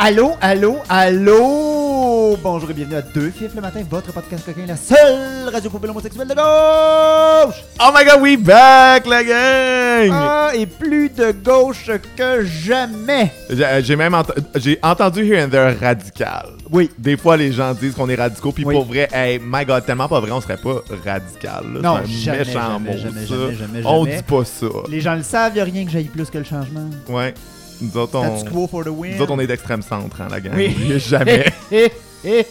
[0.00, 2.36] Allô, allô, allô!
[2.40, 5.90] Bonjour et bienvenue à Deux Fifs le matin, votre podcast coquin, la seule radio poubelle
[5.90, 7.64] homosexuelle de gauche!
[7.80, 10.10] Oh my god, we back, la gang!
[10.12, 13.32] Ah, et plus de gauche que jamais!
[13.50, 14.22] J'ai euh, j'ai même ent-
[14.54, 16.50] j'ai entendu here and there radical.
[16.70, 16.90] Oui.
[16.96, 18.74] Des fois, les gens disent qu'on est radicaux, puis Oui.
[18.74, 21.64] pour vrai, hey, my god, tellement pas vrai, on serait pas radical.
[21.74, 21.80] là.
[21.80, 23.34] Non, C'est un jamais, méchant jamais, mot, jamais, ça.
[23.34, 24.16] jamais, jamais, On jamais.
[24.18, 24.66] dit pas ça.
[24.88, 26.88] Les gens le savent, y a rien que j'aille plus que le changement.
[27.08, 27.34] Ouais.
[27.80, 29.14] Nous autres, on, Statu quo for the win.
[29.16, 30.52] nous autres, on est d'extrême centre, hein, la gang.
[30.56, 30.74] Oui.
[30.98, 31.46] Jamais.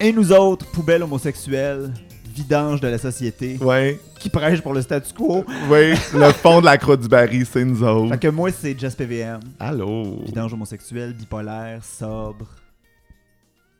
[0.00, 1.92] Et, nous autres, poubelles homosexuelles,
[2.34, 4.00] vidanges de la société, ouais.
[4.18, 5.44] qui prêchent pour le statu quo.
[5.70, 5.92] Oui.
[6.12, 8.08] Le fond de la croix du baril, c'est nous autres.
[8.14, 9.38] Fait que moi, c'est Just PVM.
[9.60, 10.18] Allô?
[10.26, 12.46] Vidange homosexuel, bipolaire, sobre.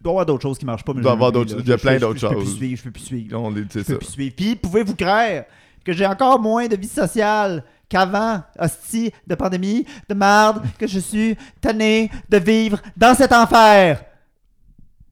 [0.00, 1.56] Il doit y avoir d'autres choses qui marchent pas, mais Il doit y avoir d'autres-
[1.59, 2.56] il y a plein d'autres Je peux plus choses.
[2.56, 3.41] suivre, je peux plus suivre.
[3.41, 3.95] On est, Je peux ça.
[3.97, 4.34] plus suivre.
[4.37, 5.42] Puis, pouvez-vous croire
[5.84, 10.98] que j'ai encore moins de vie sociale qu'avant, hostie, de pandémie, de marde, que je
[10.98, 14.03] suis tanné de vivre dans cet enfer?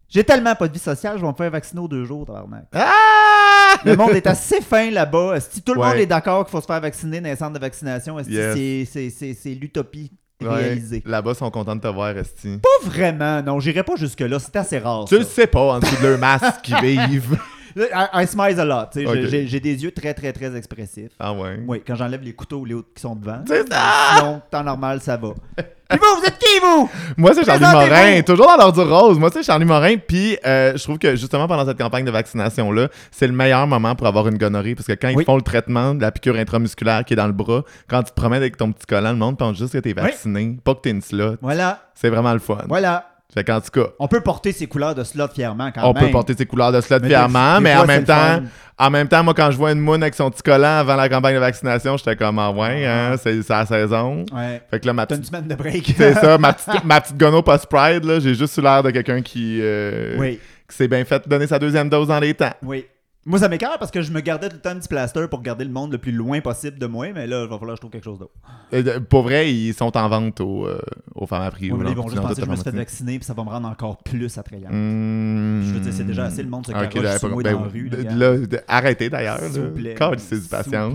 [0.09, 2.65] J'ai tellement pas de vie sociale, je vais me faire vacciner aux deux jours, tabarnak.
[2.75, 3.77] Ah!
[3.85, 5.39] Le monde est assez fin là-bas.
[5.41, 5.89] Si tout le Ouais.
[5.89, 8.91] monde est d'accord qu'il faut se faire vacciner dans les centres de vaccination, Yes.
[8.91, 10.11] c'est- l'utopie
[10.43, 10.49] Ouais.
[10.49, 11.03] réalisée.
[11.07, 12.59] Là-bas, ils sont contents de te voir, Esti.
[12.59, 15.05] Pas vraiment, non, j'irai pas jusque-là, c'est assez rare.
[15.05, 17.39] Tu le sais pas, en dessous de leur masque qui vivent.
[17.77, 19.29] I, I smile a lot, tu sais, Ok.
[19.29, 21.13] j'ai- j'ai- des yeux très très très expressifs.
[21.19, 21.61] Ah ouais.
[21.67, 23.43] Oui, quand j'enlève les couteaux les autres qui sont devant.
[23.47, 23.81] C'est ça!
[24.19, 25.29] Sinon, temps normal, ça va.
[25.57, 26.89] Puis vous, vous êtes qui, vous?
[27.17, 27.65] Moi, c'est Charlie!
[27.65, 29.19] Morin, toujours dans l'ordre du rose.
[29.19, 32.89] Moi, c'est Charlie Morin, puis euh, je trouve que justement pendant cette campagne de vaccination-là,
[33.11, 35.17] c'est le meilleur moment pour avoir une gonorrhée, parce que quand Oui.
[35.23, 38.11] ils font le traitement de la piqûre intramusculaire qui est dans le bras, quand tu
[38.13, 40.81] te promènes avec ton petit collant, le monde pense juste que t'es vacciné, pas que
[40.83, 41.37] t'es une slot.
[41.43, 42.59] Voilà, C'est vraiment le fun.
[42.69, 43.10] voilà.
[43.33, 46.07] Fait qu'en tout cas, On peut porter ses couleurs de slot fièrement quand on même.
[46.07, 48.41] peut porter ses couleurs de slot Mais fièrement, des- des mais fois, en même temps,
[48.79, 51.09] en même temps, moi, quand je vois une moune avec son petit collant avant la
[51.09, 54.25] campagne de vaccination, j'étais comme, ah ouais, hein, c'est c'est la saison.
[54.35, 54.61] Ouais.
[54.71, 55.95] Fait que là, ma T'as une petite semaine de break.
[55.97, 59.23] C'est ça, ma petite, ma petite gono post-pride, là, j'ai juste eu l'air de quelqu'un
[59.23, 62.53] qui, euh, Oui, qui s'est bien fait donner sa deuxième dose dans les temps.
[62.63, 62.85] oui.
[63.27, 65.43] Moi, ça m'écœure parce que je me gardais tout le temps un petit plaster pour
[65.43, 67.77] garder le monde le plus loin possible de moi, mais là, il va falloir que
[67.77, 68.33] je trouve quelque chose d'autre.
[68.73, 70.81] Euh, pour vrai, ils sont en vente au, euh,
[71.15, 71.67] aux femmes à prix.
[71.67, 73.19] Ouais, ou mais là, non, ils vont juste penser que je me suis fait vacciner
[73.19, 74.71] puis ça va me rendre encore plus attrayant.
[74.71, 75.63] Hmm.
[75.65, 77.53] Je veux dire, c'est déjà assez le monde se Ok, caroche j'avais sur moi ben
[77.53, 77.81] dans la oui.
[77.83, 78.11] rue, gars.
[78.15, 79.39] là, de- arrêtez d'ailleurs.
[79.41, 79.95] S'il vous plaît.
[79.99, 80.95] Quand c'est du patience.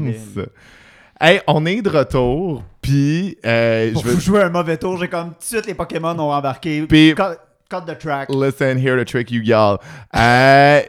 [1.22, 4.19] Hey, on est de retour, puis euh, Pour je veux...
[4.19, 6.85] jouer un mauvais tour, j'ai comme tout de suite les Pokémon ont embarqué.
[6.88, 7.38] Puis- Cut,
[7.69, 8.30] cut the track.
[8.30, 9.78] Listen here to trick you, y'all.
[10.14, 10.81] Euh,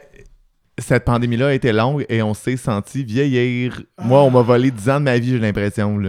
[0.77, 3.81] cette pandémie-là a été longue et on s'est senti vieillir.
[4.03, 5.99] Moi, on m'a volé 10 ans de ma vie, j'ai l'impression.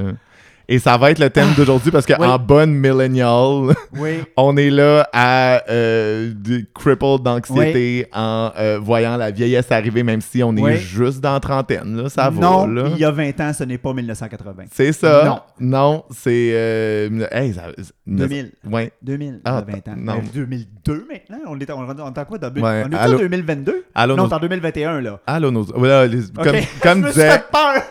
[0.70, 2.44] Et ça va être le thème d'aujourd'hui parce qu'en Oui.
[2.46, 4.18] bonne millennial, Oui.
[4.36, 6.30] on est là à euh,
[6.74, 11.40] crippled d'anxiété en euh, voyant la vieillesse arriver, même si on est juste dans la
[11.40, 11.96] trentaine.
[12.02, 12.82] Là, ça non, va.
[12.82, 12.88] Là.
[12.92, 14.64] il y a 20 ans, ce n'est pas 1980.
[14.70, 15.24] C'est ça.
[15.24, 15.40] Non.
[15.58, 16.50] Non, c'est.
[16.52, 17.72] euh, hey, ça-
[18.06, 18.52] 2000.
[18.70, 18.92] Ouais.
[19.02, 19.96] 2000, Ah, il y a 20 ans.
[19.96, 20.12] non.
[20.18, 21.38] Euh, 2002 maintenant?
[21.48, 22.36] On est, on, on est en quoi?
[22.36, 23.84] dans- Ouais, on est en 2022?
[23.94, 25.18] Allô, non, nos- c'est en 2021, là.
[25.26, 26.46] Allô, nos- voilà, les- Ok.
[26.82, 27.30] comme, Je suis disait.
[27.30, 27.82] fait peur!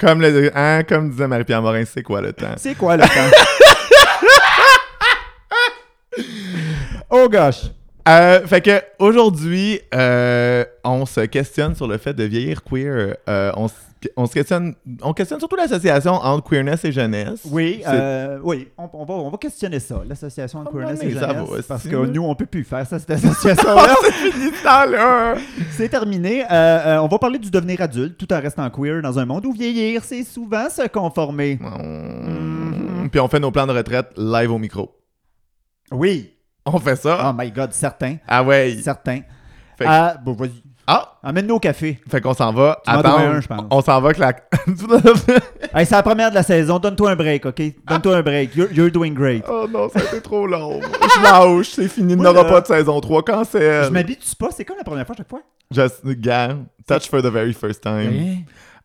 [0.00, 2.54] Comme, le, hein, comme disait Marie-Pierre Morin, c'est quoi le temps?
[2.56, 3.36] C'est quoi le temps?
[7.10, 7.66] oh gosh!
[8.08, 13.16] Euh, fait que aujourd'hui, euh, on se questionne sur le fait de vieillir queer.
[13.28, 13.68] Euh, on,
[14.16, 17.42] on se questionne, on questionne surtout l'association entre queerness et jeunesse.
[17.50, 21.14] Oui, euh, oui, on, on va, on va questionner ça, l'association de Ah, queerness et
[21.14, 23.94] ça jeunesse, va, parce que nous, on peut plus faire ça, cette association-là.
[24.86, 25.34] là.
[25.72, 26.44] c'est terminé.
[26.44, 29.44] Euh, euh, on va parler du devenir adulte, tout en restant queer dans un monde
[29.46, 31.58] où vieillir, c'est souvent se conformer.
[31.60, 33.08] Mm.
[33.10, 34.90] Puis on fait nos plans de retraite live au micro.
[35.92, 36.34] Oui.
[36.64, 37.30] On fait ça?
[37.30, 38.76] Oh my God, certain, Ah ouais.
[38.82, 39.20] certain.
[39.84, 40.62] Ah, bon, vas-y.
[40.92, 41.18] Ah!
[41.22, 42.00] Amène-nous au café.
[42.10, 42.80] Fait qu'on s'en va.
[42.84, 43.62] Tu Attends, dois un, je pense.
[43.70, 44.32] On s'en va que la.
[45.72, 46.80] Hey, c'est la première de la saison.
[46.80, 47.62] Donne-toi un break, OK?
[47.86, 48.56] Donne-toi un break.
[48.56, 49.44] You're, you're doing great.
[49.48, 50.80] oh non, ça a été trop long.
[50.80, 52.14] Je lâche, c'est fini.
[52.14, 53.22] Il n'y aura pas de saison 3.
[53.22, 53.84] Cancel.
[53.84, 54.48] Je m'habitue pas.
[54.50, 55.42] C'est comme la première fois chaque fois?
[55.70, 56.56] Just, gars,
[56.88, 58.10] touch for the very first time.
[58.12, 58.36] Hein?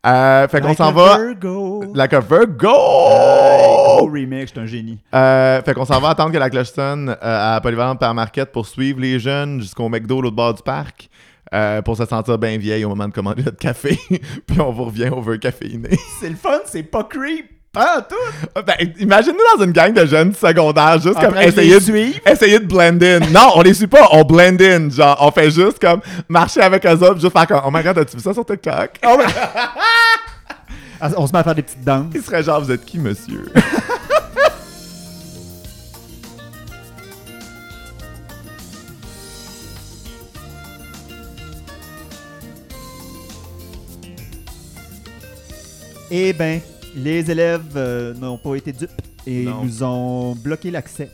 [0.06, 1.18] Euh, fait qu'on Like s'en va.
[1.18, 1.86] Virgo.
[1.96, 4.06] Like a Virgo!
[4.06, 5.00] Remix, suis un génie.
[5.16, 8.14] Euh, fait qu'on s'en va attendre que la cloche sonne euh, à Polyvalente par
[8.54, 11.10] pour suivre les jeunes jusqu'au McDo, l'autre bord du parc,
[11.54, 14.00] euh, pour se sentir bien vieille au moment de commander notre café.
[14.10, 15.90] Puis on vous revient au vœu caféiné.
[16.20, 17.48] C'est le fun, c'est pas creep.
[17.72, 18.62] Pas tout.
[18.66, 23.02] ben, imagine-nous dans une gang de jeunes secondaires, juste comme essayer de, essayer de blend
[23.04, 23.20] in.
[23.32, 24.90] Non, on les suit pas, on blend in.
[24.90, 26.00] Genre, on fait juste comme
[26.30, 28.92] marcher avec eux autres, juste faire comme, oh my god, as-tu vu ça sur TikTok?
[29.02, 29.18] Ah.
[31.02, 32.06] Ah, On se met à faire des petites danses.
[32.16, 33.44] Il serait genre, vous êtes qui, monsieur?
[46.18, 46.62] Eh ben,
[46.96, 48.90] les élèves euh, n'ont pas été dupes.
[49.28, 49.66] et Non.
[49.66, 51.10] nous ont bloqué l'accès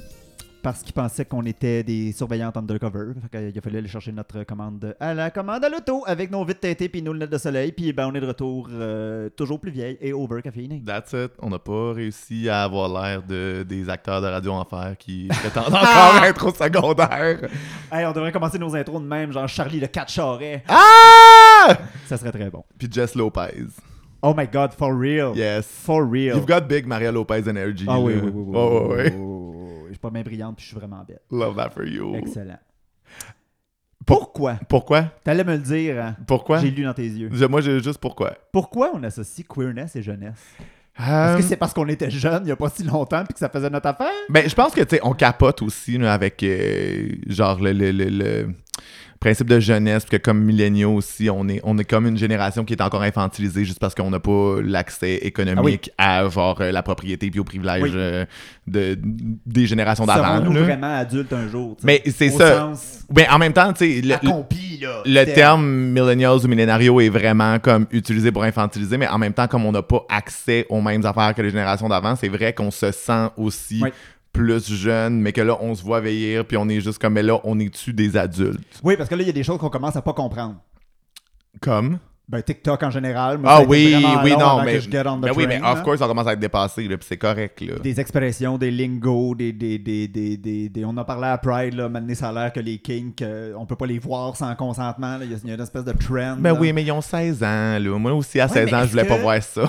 [0.62, 3.13] parce qu'ils pensaient qu'on était des surveillantes undercover.
[3.31, 6.45] Fait qu'il a fallu aller chercher notre commande à la commande à l'auto avec nos
[6.45, 7.71] vitres teintées puis nos lunettes de soleil.
[7.71, 10.83] Puis ben, on est de retour euh, toujours plus vieille et over caféinée.
[10.86, 11.31] That's it.
[11.39, 15.74] On n'a pas réussi à avoir l'air de, des acteurs de Radio Enfer qui prétendent
[15.74, 17.50] encore être au secondaire.
[17.92, 20.63] Hey, on devrait commencer nos intros de même, genre Charlie le 4 charret.
[20.68, 21.75] Ah!
[22.06, 22.63] Ça serait très bon.
[22.77, 23.65] Puis Jess Lopez.
[24.23, 25.33] Oh my god, for real.
[25.35, 25.65] Yes.
[25.68, 26.35] For real.
[26.35, 27.85] You've got big Maria Lopez energy.
[27.88, 28.21] Ah oui, là.
[28.23, 28.44] oui, oui.
[28.47, 29.85] oui, Oh, oui, oui, oui, oui, oui.
[29.88, 31.19] Je suis pas bien brillante puis je suis vraiment belle.
[31.31, 32.15] Love that for you.
[32.15, 32.59] Excellent.
[34.06, 34.56] Pour- Pourquoi?
[34.68, 35.03] Pourquoi?
[35.23, 36.15] T'allais me le dire, hein?
[36.27, 36.59] Pourquoi?
[36.59, 37.29] J'ai lu dans tes yeux.
[37.31, 38.33] Je- moi, j'ai juste pourquoi.
[38.51, 40.39] Pourquoi on associe queerness et jeunesse?
[41.00, 43.33] Euh, Est-ce que c'est parce qu'on était jeunes il n'y a pas si longtemps puis
[43.33, 44.12] que ça faisait notre affaire?
[44.29, 47.91] Ben, je pense que, tu sais, on capote aussi là, avec, euh, genre, le, le-
[47.91, 48.47] le- le
[49.21, 52.73] principe de jeunesse, que comme milléniaux aussi, on est, on est comme une génération qui
[52.73, 57.29] est encore infantilisée juste parce qu'on n'a pas l'accès économique à, genre, euh, la propriété
[57.31, 57.91] puis aux privilèges Oui.
[57.94, 58.25] euh,
[58.68, 58.97] de,
[59.45, 60.39] des générations d'avant.
[60.39, 60.62] Là.
[60.63, 61.77] vraiment adultes un jour?
[61.83, 62.57] Mais c'est Au ça.
[62.57, 65.03] sens Ben, en même temps, tu sais, le, le- accompli, là.
[65.06, 69.33] le C'était- terme millennials ou millénario est vraiment comme utilisé pour infantiliser, mais en même
[69.33, 72.53] temps, comme on n'a pas accès aux mêmes affaires que les générations d'avant, c'est vrai
[72.53, 73.89] qu'on se sent aussi Oui.
[74.33, 77.24] Plus jeune, mais que là, on se voit vieillir, puis on est juste comme, mais
[77.24, 78.80] là, on est-tu des adultes?
[78.83, 80.56] Oui, parce que là, il y a des choses qu'on commence à pas comprendre.
[81.60, 82.00] Comme?
[82.30, 83.39] Ben, TikTok en général.
[83.39, 83.94] moi, Ah a oui,
[84.24, 87.06] oui, non, mais, ben oui, mais of course, ça commence à être dépassé, là, puis
[87.10, 87.74] c'est correct, là.
[87.80, 91.89] Des expressions, des lingos, des, des, des, des, On en parlait à Pride, là.
[91.89, 95.18] Maintenant, ça a l'air que les kinks, euh, on peut pas les voir sans consentement.
[95.18, 95.25] là.
[95.25, 96.38] Il y, a- a une espèce de trend.
[96.39, 97.98] Ben oui, mais ils ont 16 ans, là.
[98.00, 99.63] Moi aussi, à Ouais, 16 mais ans, je voulais pas voir ça.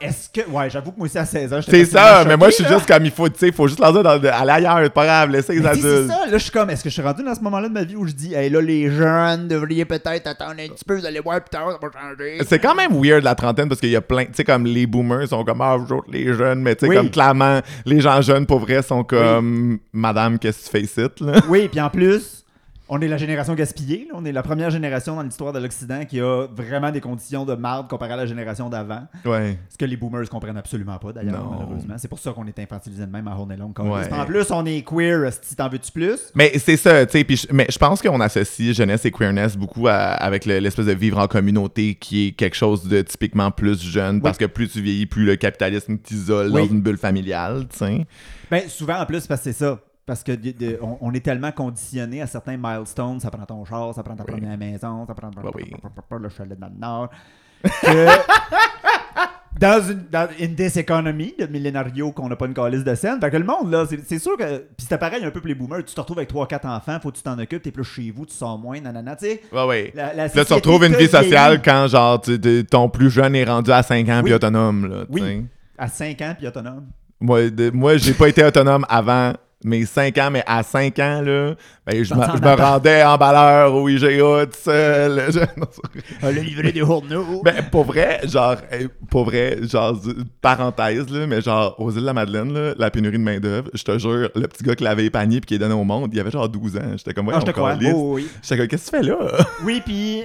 [0.00, 0.48] Est-ce que.
[0.50, 2.74] Ouais, j'avoue que moi aussi à 16 ans, C'est ça, mais moi, je suis là.
[2.74, 4.92] juste comme, il faut, tu sais, il faut juste leur dire, dans- aller ailleurs, c'est
[4.92, 5.84] pas grave, laissez les adultes.
[5.86, 7.72] c'est ça, là, je suis comme, est-ce que je suis rendu dans ce moment-là de
[7.74, 10.96] ma vie où je dis, hey, là, les jeunes devriez peut-être attendre un petit peu,
[10.98, 12.38] vous allez voir plus tard, ça va changer.
[12.46, 14.86] C'est quand même weird la trentaine parce qu'il y a plein, tu sais, comme les
[14.86, 16.96] boomers sont comme, ah, autres, les jeunes, mais tu sais, Oui.
[16.96, 21.00] comme clairement, les gens jeunes pour vrai sont comme, madame, qu'est-ce que tu fais ici,
[21.20, 21.40] là?
[21.48, 22.44] Oui, puis en plus,
[22.88, 24.06] on est la génération gaspillée.
[24.08, 24.14] là.
[24.18, 27.54] On est la première génération dans l'histoire de l'Occident qui a vraiment des conditions de
[27.54, 29.06] marde comparé à la génération d'avant.
[29.24, 29.58] Ouais.
[29.68, 31.94] Ce que les boomers comprennent absolument pas, d'ailleurs, malheureusement.
[31.98, 33.72] C'est pour ça qu'on est infantilisé de même à Horn et Long.
[33.78, 34.12] Ouais.
[34.12, 36.30] En plus, on est queer, si t'en veux-tu plus?
[36.34, 39.94] Mais c'est ça, tu sais, mais je pense qu'on associe jeunesse et queerness beaucoup à-
[39.94, 44.20] avec le- l'espèce de vivre en communauté qui est quelque chose de typiquement plus jeune
[44.22, 46.62] parce que plus tu vieillis, plus le capitalisme t'isole Oui.
[46.62, 48.06] dans une bulle familiale, tu sais.
[48.50, 49.80] Ben, souvent, en plus, parce que c'est ça.
[50.06, 53.64] Parce que de- de- on, on est tellement conditionné à certains milestones, ça prend ton
[53.64, 54.32] char, ça prend ta Oui.
[54.32, 55.72] première maison, ça prend oui.
[56.20, 57.10] le chalet dans le nord.
[57.64, 58.06] Que
[59.58, 63.18] dans une dans in this economy de millénario qu'on n'a pas une calice de scène,
[63.20, 65.48] fait que le monde là, c'est c'est sûr que puis c'était pareil un peu pour
[65.48, 67.70] les boomers, tu te retrouves avec 3 4 enfants, faut que tu t'en occupes, t'es
[67.72, 69.40] plus chez vous, tu sors moins, nanana, tu sais.
[69.52, 69.92] Ouais, ouais.
[69.94, 72.20] La, la Puis Là, tu retrouves une vie sociale quand, genre,
[72.70, 75.46] ton plus jeune est rendu à 5 ans puis autonome, là, Oui.
[75.78, 76.86] à 5 ans puis autonome.
[77.18, 79.32] Moi, de- moi j'ai pas été autonome avant
[79.66, 81.54] mes 5 ans, mais à 5 ans, là,
[81.86, 85.22] ben, je, me- Parti en rendais emballeur au IGA tout seul.
[85.30, 87.42] Je- le livret des journaux.
[87.44, 88.56] ben, pour vrai, genre,
[89.10, 90.00] pour vrai, genre,
[90.40, 93.82] parenthèse, là, mais genre, aux îles de la Madeleine, là, la pénurie de main-d'œuvre, je
[93.82, 96.20] te jure, le petit gars qui lavait paniers puis qui est donné au monde, il
[96.20, 96.80] avait genre 12 ans.
[96.96, 97.74] J'étais comme, ouais, Ah, je te crois.
[97.92, 98.28] Oh, oui.
[98.42, 99.16] J'étais comme, qu'est-ce que tu fais là?
[99.64, 100.22] Oui, puis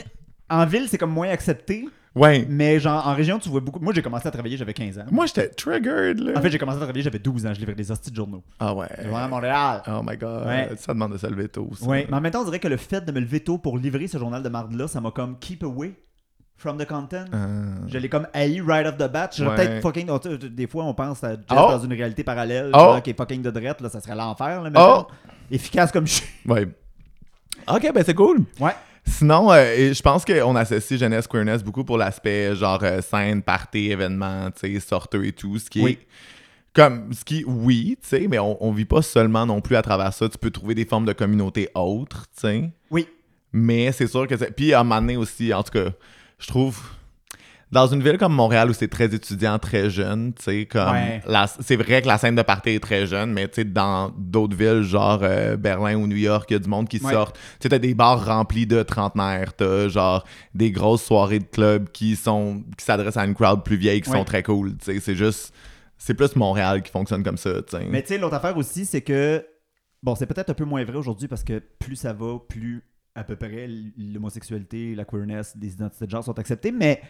[0.49, 1.87] en ville, c'est comme moins accepté.
[2.15, 2.45] Ouais.
[2.49, 3.79] Mais genre, en région, tu vois beaucoup.
[3.79, 5.05] Moi, j'ai commencé à travailler, j'avais 15 ans.
[5.11, 6.33] Moi, j'étais triggered, là.
[6.37, 7.53] En fait, j'ai commencé à travailler, j'avais 12 ans.
[7.53, 8.43] Je livrais des hosties de journaux.
[8.59, 8.87] ah ouais.
[9.01, 9.81] Je à Montréal.
[9.87, 10.47] Oh my god.
[10.47, 10.69] Ouais.
[10.77, 11.69] Ça demande de se lever tôt.
[11.73, 11.85] ça.
[11.87, 13.77] Oui, mais en même temps, on dirait que le fait de me lever tôt pour
[13.77, 15.93] livrer ce journal de marde-là, ça m'a comme keep away
[16.57, 17.25] from the content.
[17.33, 17.47] Ah.
[17.87, 19.29] Je l'ai comme haï right off the bat.
[19.35, 19.65] J'aurais Ouais.
[19.67, 20.47] peut-être fucking.
[20.53, 21.55] Des fois, on pense à Jeff Oh.
[21.71, 22.77] dans une réalité parallèle, Oh.
[22.77, 24.61] genre, qui est fucking de drette, là, ça serait l'enfer.
[24.61, 25.07] Là, mais Oh.
[25.49, 26.27] Efficace comme je suis.
[26.45, 26.67] Ouais.
[27.67, 28.43] Ok, ben c'est cool.
[28.59, 28.73] Ouais.
[29.11, 33.91] Sinon, euh, je pense qu'on associe jeunesse queerness beaucoup pour l'aspect genre euh, scène, party,
[33.91, 34.49] événement,
[34.79, 35.91] sorteux et tout, ce qui Oui.
[36.01, 36.07] est
[36.73, 39.81] comme ce qui oui, tu sais, mais on, on vit pas seulement non plus à
[39.81, 40.29] travers ça.
[40.29, 42.69] Tu peux trouver des formes de communauté autres, tu sais.
[42.89, 43.07] Oui.
[43.51, 44.55] Mais c'est sûr que c'est.
[44.55, 45.89] Puis à un moment donné aussi, en tout cas,
[46.39, 46.79] je trouve.
[47.71, 50.91] Dans une ville comme Montréal où c'est très étudiant, très jeune, tu sais, comme.
[50.91, 51.21] Ouais.
[51.61, 54.57] C'est vrai que la scène de party est très jeune, mais tu sais, dans d'autres
[54.57, 57.11] villes, genre euh, Berlin ou New York, il y a du monde qui Ouais.
[57.13, 57.37] sortent.
[57.37, 61.89] Tu sais, t'as des bars remplis de trentenaires, t'as genre des grosses soirées de club
[61.91, 64.17] qui sont qui s'adressent à une crowd plus vieille qui Ouais.
[64.17, 64.99] sont très cool, tu sais.
[64.99, 65.53] C'est juste.
[65.97, 67.85] C'est plus Montréal qui fonctionne comme ça, tu sais.
[67.89, 69.45] Mais tu sais, l'autre affaire aussi, c'est que.
[70.03, 72.83] Bon, c'est peut-être un peu moins vrai aujourd'hui parce que plus ça va, plus
[73.15, 76.71] à peu près l'homosexualité, la queerness, les identités de genre sont acceptées.
[76.71, 77.01] Mais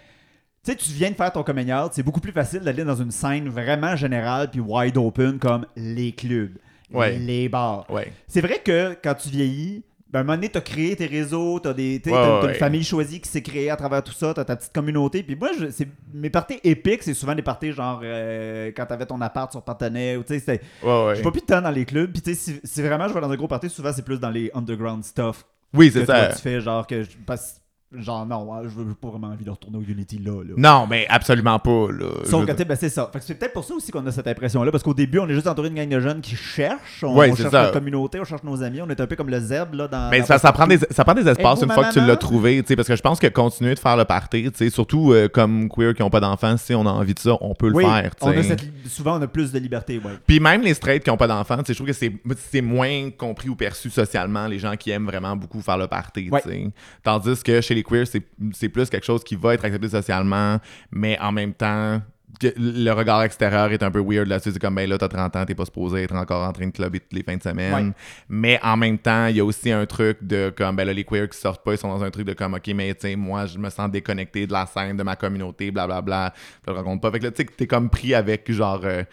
[0.63, 2.95] tu sais, tu viens de faire ton coming out, c'est beaucoup plus facile d'aller dans
[2.95, 6.51] une scène vraiment générale puis wide open comme les clubs,
[6.93, 7.17] Ouais.
[7.17, 7.85] les bars.
[7.89, 8.11] Ouais.
[8.27, 11.57] C'est vrai que quand tu vieillis, Ben, à un moment donné, t'as créé tes réseaux,
[11.61, 14.43] t'as des, Ouais, t'as- une famille choisie qui s'est créée à travers tout ça, t'as
[14.43, 15.23] ta petite communauté.
[15.23, 19.05] Puis moi, je, c'est, mes parties épiques, c'est souvent des parties genre euh, quand t'avais
[19.05, 22.11] ton appart sur Partenay ou tu sais, pas plus de temps dans les clubs.
[22.11, 24.19] Puis tu sais, si, si vraiment je vais dans un gros party, souvent c'est plus
[24.19, 26.35] dans les underground stuff Oui, que c'est toi, ça.
[26.35, 27.60] tu fais, genre que je- parce-
[27.97, 30.41] genre non, hein, je veux pas vraiment envie de retourner au Unity là.
[30.43, 30.53] là.
[30.57, 31.87] Non, mais absolument pas.
[31.91, 32.07] Là.
[32.25, 33.09] Sauf que, ben, c'est ça.
[33.11, 35.27] Fait que c'est peut-être pour ça aussi qu'on a cette impression-là, parce qu'au début, on
[35.27, 37.03] est juste entouré d'une gang de jeunes qui cherchent.
[37.03, 37.61] On, Ouais, on cherche ça.
[37.63, 38.81] notre communauté, on cherche nos amis.
[38.81, 40.09] On est un peu comme le zèbre, là, dans.
[40.09, 42.15] Mais dans ça, ça, prend des, ça prend des espaces une fois que tu l'as
[42.15, 44.69] trouvé, tu sais, parce que je pense que continuer de faire le party, tu sais,
[44.69, 47.53] surtout euh, comme queer qui n'ont pas d'enfants, si on a envie de ça, on
[47.55, 48.11] peut le Oui, faire.
[48.21, 50.11] on a cette souvent, on a plus de liberté, ouais.
[50.25, 52.13] Puis même les straights qui n'ont pas d'enfants, tu sais, je trouve que c'est
[52.51, 56.25] c'est moins compris ou perçu socialement, les gens qui aiment vraiment beaucoup faire le party.
[56.25, 56.41] tu Ouais.
[56.41, 56.67] sais.
[57.03, 60.59] Tandis que chez les queers, c'est plus quelque chose qui va être accepté socialement,
[60.91, 62.01] mais en même temps,
[62.41, 64.51] le regard extérieur est un peu weird là-dessus.
[64.53, 66.71] C'est comme, ben là, t'as 30 ans, t'es pas supposé être encore en train de
[66.71, 67.73] clubber toutes les fins de semaine.
[67.87, 67.93] Ouais.
[68.29, 71.03] Mais en même temps, il y a aussi un truc de comme, ben là, les
[71.03, 73.15] queers qui sortent pas, ils sont dans un truc de comme, ok, mais tu sais,
[73.15, 76.33] moi, je me sens déconnecté de la scène, de ma communauté, blablabla.
[76.65, 77.11] Je le raconte pas.
[77.11, 78.81] Fait que là, tu sais, que t'es comme pris avec genre.
[78.85, 79.03] euh,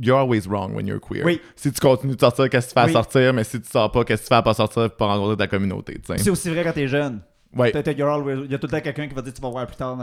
[0.00, 1.24] You're always wrong when you're queer.
[1.24, 1.40] Oui.
[1.54, 2.92] Si tu continues de sortir, qu'est-ce que tu fais à Oui.
[2.92, 3.32] sortir?
[3.32, 5.46] Mais si tu sors pas, qu'est-ce que tu fais à pas sortir pour rencontrer ta
[5.46, 5.98] communauté?
[6.16, 7.20] C'est aussi vrai quand t'es jeune.
[7.56, 7.70] Ouais.
[7.70, 7.78] Il y
[8.54, 9.98] a tout le temps quelqu'un qui va dire tu vas voir plus tard.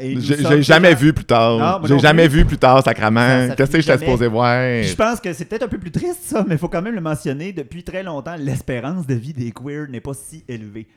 [0.00, 1.58] et J'ai jamais vu plus tard.
[1.58, 2.38] Non, J'ai non jamais plus.
[2.38, 3.54] vu plus tard, sacrament.
[3.56, 4.60] Qu'est-ce que j'étais supposé voir?
[4.80, 6.82] Puis je pense que c'est peut-être un peu plus triste ça, mais il faut quand
[6.82, 7.52] même le mentionner.
[7.52, 10.88] Depuis très longtemps, l'espérance de vie des queers n'est pas si élevée.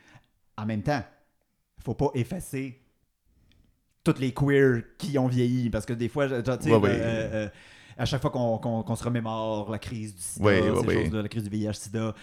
[0.56, 1.02] En même temps,
[1.84, 2.80] faut pas effacer
[4.04, 7.48] toutes les queers qui ont vieilli parce que des fois, tu sais, Ouais, euh, euh,
[7.96, 11.44] à chaque fois qu'on se remémore la crise du sida, Ouais, ces choses-là, la crise
[11.44, 12.14] du VIH-Sida,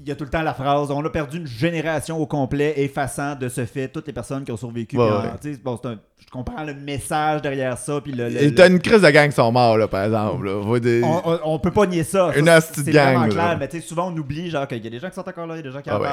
[0.00, 2.74] il y a tout le temps la phrase on a perdu une génération au complet,
[2.76, 4.96] effaçant de ce fait toutes les personnes qui ont survécu.
[4.96, 8.00] Ouais, ah, bon, un- je comprends le message derrière ça.
[8.00, 10.04] Puis le, le- Et le- T'as une crise de gang qui sont morts, là, par
[10.04, 10.46] exemple.
[10.46, 10.62] Là.
[10.62, 12.32] Faut des- on, on- on peut pas nier ça.
[12.36, 15.14] Une c'est- vraiment clair, mais souvent on oublie genre qu'il y a des gens qui
[15.14, 16.08] sont encore là, il y a des gens qui en Ah ouais.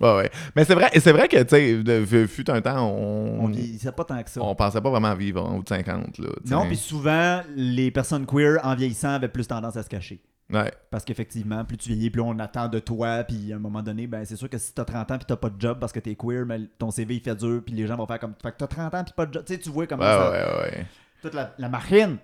[0.00, 0.30] parlent, Ouais.
[0.54, 4.22] Mais c'est vrai, c'est vrai que, tu fut un temps, on, on vieillissait pas tant
[4.22, 4.40] que ça.
[4.42, 6.28] on pensait pas vraiment vivre en haut de 50, là.
[6.42, 6.54] tu sais.
[6.54, 10.20] Non, puis souvent, les personnes queer en vieillissant avaient plus tendance à se cacher.
[10.52, 10.72] Ouais.
[10.90, 14.06] Parce qu'effectivement, plus tu vieillis, plus on attend de toi, puis à un moment donné,
[14.06, 16.00] ben c'est sûr que si t'as 30 ans puis t'as pas de job parce que
[16.00, 18.52] t'es queer, mais ton CV il fait dur, puis les gens vont faire comme fait
[18.52, 19.44] que t'as 30 ans puis pas de job.
[19.46, 20.30] Tu sais, tu vois comment Ouais, ça.
[20.30, 20.86] ouais, ouais.
[21.20, 22.16] Toute la, la machine.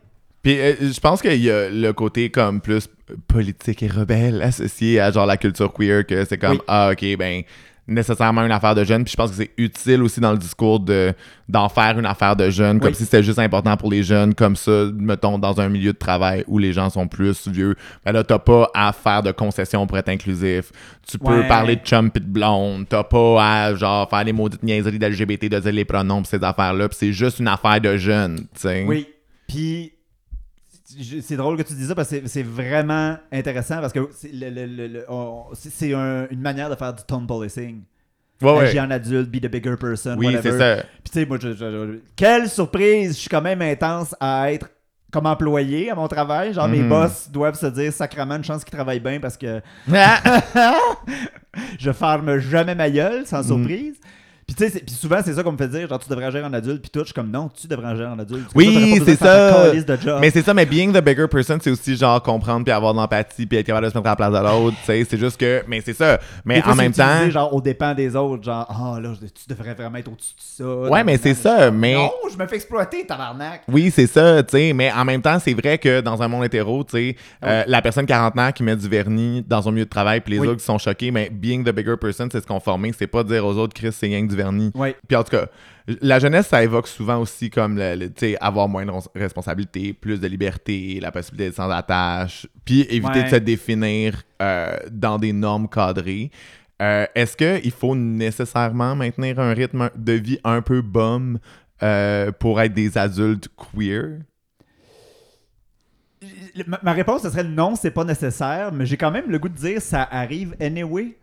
[0.43, 2.88] Puis euh, je pense qu'il y a le côté comme plus
[3.28, 6.61] politique et rebelle associé à genre la culture queer que c'est comme Oui.
[6.66, 7.43] ah ok ben
[7.87, 10.81] nécessairement une affaire de jeunes puis je pense que c'est utile aussi dans le discours
[10.81, 11.12] de
[11.49, 12.95] d'en faire une affaire de jeunes comme Oui.
[12.95, 16.45] si c'était juste important pour les jeunes comme ça mettons dans un milieu de travail
[16.47, 17.75] où les gens sont plus vieux
[18.05, 20.73] ben là t'as pas à faire de concessions pour être inclusif
[21.07, 21.49] tu peux Ouais.
[21.49, 25.49] parler de chum pis de blonde t'as pas à genre faire les maudites niaiseries d'LGBT
[25.50, 28.38] de dire les pronoms pis ces affaires là puis c'est juste une affaire de jeunes
[28.55, 29.07] tu sais Oui.
[29.47, 29.93] Puis
[31.23, 34.51] c'est drôle que tu dis ça parce que c'est- vraiment intéressant parce que c'est le-
[34.51, 35.05] le- le-
[35.95, 37.83] un- une manière de faire du tone policing.
[38.43, 38.65] ouais, ouais.
[38.69, 40.51] Agir en adulte, be the bigger person, oui whatever.
[40.53, 43.15] c'est ça Puis tu sais, moi, je, je- je- quelle surprise!
[43.15, 44.69] Je suis quand même intense à être
[45.13, 46.53] comme employé à mon travail.
[46.53, 46.89] Genre, mes Mhm.
[46.89, 49.61] boss doivent se dire sacrément une chance qu'ils travaillent bien parce que
[51.79, 53.27] je ferme jamais ma gueule, Mhm.
[53.27, 53.95] sans surprise.
[54.47, 56.45] Puis tu sais, puis souvent, c'est ça qu'on me fait dire, genre, tu devrais agir
[56.45, 57.01] en adulte, puis tout.
[57.01, 58.51] Je suis comme, non, tu devrais agir en adulte.
[58.55, 59.73] Oui, c'est ça.
[60.21, 62.99] Mais c'est ça, mais being the bigger person, c'est aussi genre comprendre puis avoir de
[62.99, 65.17] l'empathie puis être capable de se mettre à la place de l'autre, tu sais, c'est
[65.19, 66.19] juste que mais c'est ça.
[66.45, 69.75] Mais fois, en même temps genre, au dépend des autres, genre, ah là, tu devrais
[69.75, 70.91] vraiment être au-dessus de ça.
[70.91, 73.63] Ouais, mais c'est ça, mais Non, je me fais exploiter, tabarnak.
[73.69, 76.45] oui, c'est ça, tu sais, mais en même temps, c'est vrai que dans un monde
[76.45, 79.91] hétéro, tu sais, euh, la personne quarantenaire qui met du vernis dans son milieu de
[79.91, 80.49] travail puis les Oui.
[80.49, 83.45] autres qui sont choqués, mais being the bigger person, c'est se conformer, c'est pas dire
[83.47, 84.71] aux autres Chris c'est rien que du vernis.
[84.75, 84.97] Ouais.
[85.07, 85.47] Puis en tout cas,
[86.00, 88.11] la jeunesse, ça évoque souvent aussi comme le,
[88.41, 93.21] avoir moins de res- responsabilités, plus de liberté, la possibilité d'être sans attache, puis éviter
[93.21, 93.25] Ouais.
[93.25, 96.31] de se définir euh, dans des normes cadrées.
[96.83, 101.38] Euh, Est-ce qu'il faut nécessairement maintenir un rythme de vie un peu bum
[101.83, 104.21] euh, pour être des adultes queer?
[106.67, 109.49] Ma, ma réponse, ce serait non, c'est pas nécessaire, mais j'ai quand même le goût
[109.50, 111.17] de dire ça arrive anyway.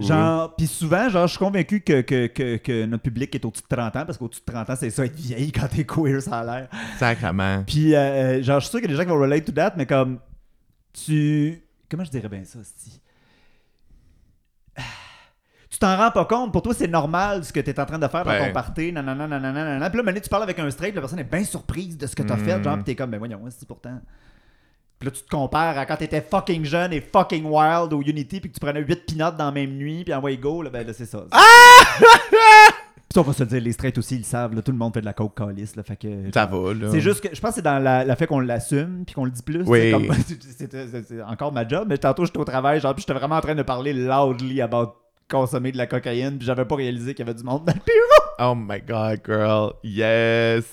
[0.00, 3.64] Genre, puis souvent, genre, je suis convaincu que, que, que, que notre public est au-dessus
[3.68, 6.22] de 30 ans, parce qu'au-dessus de 30 ans, c'est ça, être vieille quand t'es queer,
[6.22, 6.68] ça a l'air.
[6.98, 7.64] Sacrement.
[7.66, 9.52] Puis, euh, genre, je suis sûr qu'il y a des gens qui vont relate to
[9.52, 10.18] that, mais comme,
[10.92, 11.60] tu...
[11.90, 13.00] Comment je dirais bien ça, si?
[15.68, 18.06] Tu t'en rends pas compte, pour toi c'est normal ce que t'es en train de
[18.08, 19.90] faire dans ton party, nanana, nanana, nanana.
[19.90, 22.14] Puis là, maintenant, tu parles avec un straight, la personne est bien surprise de ce
[22.16, 22.44] que t'as Mm.
[22.44, 24.00] fait, genre, pis t'es comme, ben voyons, c'est pourtant.
[24.98, 28.40] Puis là, tu te compares à quand t'étais fucking jeune et fucking wild au Unity,
[28.40, 30.86] puis que tu prenais 8 pinottes dans la même nuit, puis envoyé go, là, ben
[30.86, 31.24] là, c'est ça.
[31.32, 31.40] Ah!
[33.08, 34.54] Puis Ça, on va se le dire, les straight aussi, ils le savent.
[34.54, 35.76] là, tout le monde fait de la coke calice.
[35.76, 36.88] Là, fait que, Ça va, là.
[36.90, 39.24] C'est juste que je pense que c'est dans la, la fait qu'on l'assume puis qu'on
[39.26, 39.62] le dit plus.
[39.64, 39.94] Oui.
[40.58, 43.54] c'est encore ma job, mais tantôt j'étais au travail, genre, puis j'étais vraiment en train
[43.54, 44.94] de parler loudly about
[45.30, 47.80] consommer de la cocaïne, puis j'avais pas réalisé qu'il y avait du monde dans le
[47.80, 48.50] bureau.
[48.50, 49.72] Oh my god, girl.
[49.84, 50.64] Yes.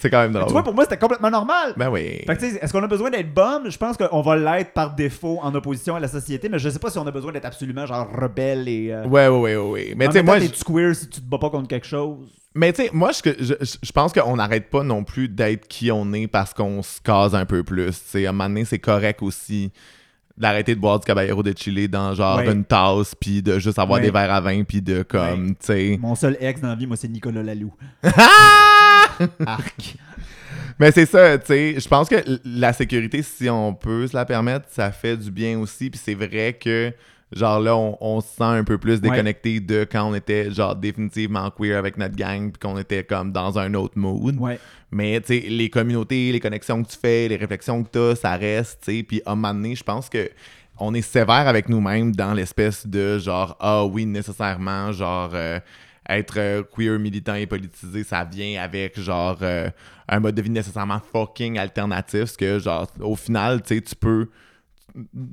[0.00, 0.46] C'est quand même drôle.
[0.46, 1.74] Tu vois, pour moi, c'était complètement normal.
[1.76, 2.22] Ben oui.
[2.26, 3.70] Fait que, tu sais, est-ce qu'on a besoin d'être bum?
[3.70, 6.78] Je pense qu'on va l'être par défaut en opposition à la société, mais je sais
[6.78, 8.92] pas si on a besoin d'être absolument genre rebelle et.
[8.92, 9.94] euh, Ouais, ouais, ouais, ouais.
[9.96, 12.28] Mais tu sais, moi, temps, je- queer si tu te bats pas contre quelque chose?
[12.54, 15.90] mais tu sais, moi, je, je, je pense qu'on n'arrête pas non plus d'être qui
[15.92, 17.86] on est parce qu'on se case un peu plus.
[17.86, 19.70] Tu sais, à un moment donné, c'est correct aussi
[20.36, 22.50] d'arrêter de boire du Caballero de Chili dans genre Ouais.
[22.50, 24.06] une tasse, puis de juste avoir Ouais.
[24.06, 25.98] des verres à vin, puis de comme, tu sais.
[26.00, 27.72] Mon seul ex dans la vie, moi, c'est Nicolas Lalou.
[29.46, 29.96] Arc.
[30.78, 34.24] Mais c'est ça, tu sais, je pense que la sécurité, si on peut se la
[34.24, 35.90] permettre, ça fait du bien aussi.
[35.90, 36.90] Puis c'est vrai que,
[37.32, 40.74] genre là, on, on se sent un peu plus déconnecté de quand on était, genre,
[40.74, 44.36] définitivement queer avec notre gang, puis qu'on était comme dans un autre mood.
[44.38, 44.58] Ouais.
[44.90, 48.16] Mais, tu sais, les communautés, les connexions que tu fais, les réflexions que tu as,
[48.16, 49.02] ça reste, tu sais.
[49.02, 50.30] Puis à un moment donné, je pense que
[50.78, 55.60] on est sévère avec nous-mêmes dans l'espèce de genre, ah oui, nécessairement, genre, euh,
[56.10, 59.70] être euh, queer, militant et politisé, ça vient avec, genre, euh,
[60.08, 62.20] un mode de vie nécessairement fucking alternatif.
[62.20, 64.28] Parce que, genre, au final, tu sais, tu peux.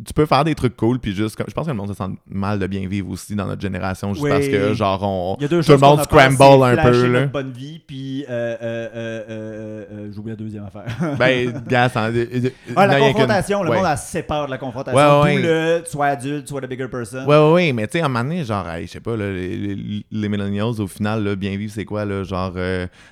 [0.06, 1.38] Tu peux faire des trucs cool, puis juste.
[1.48, 4.14] Je pense que le monde se sent mal de bien vivre aussi dans notre génération,
[4.14, 4.30] juste Oui.
[4.30, 5.36] parce que, genre, on.
[5.40, 7.20] Il y a deux tout le monde scramble un peu, là.
[7.22, 8.90] notre bonne vie, puis euh, euh,
[9.30, 10.86] euh, j'oublie la deuxième affaire.
[11.18, 12.10] Ben, gars, ça.
[12.76, 13.78] Ah, la confrontation, le Ouais.
[13.78, 15.22] monde elle se sépare de la confrontation.
[15.22, 15.42] Ouais, ouais,
[15.80, 17.26] le sois adulte, sois the bigger person.
[17.26, 19.16] Ouais, ouais, ouais, mais tu sais, à un moment donné, genre, hey, je sais pas,
[19.18, 22.54] là, les, les, les millennials, au final, là, bien vivre, c'est quoi, là, genre,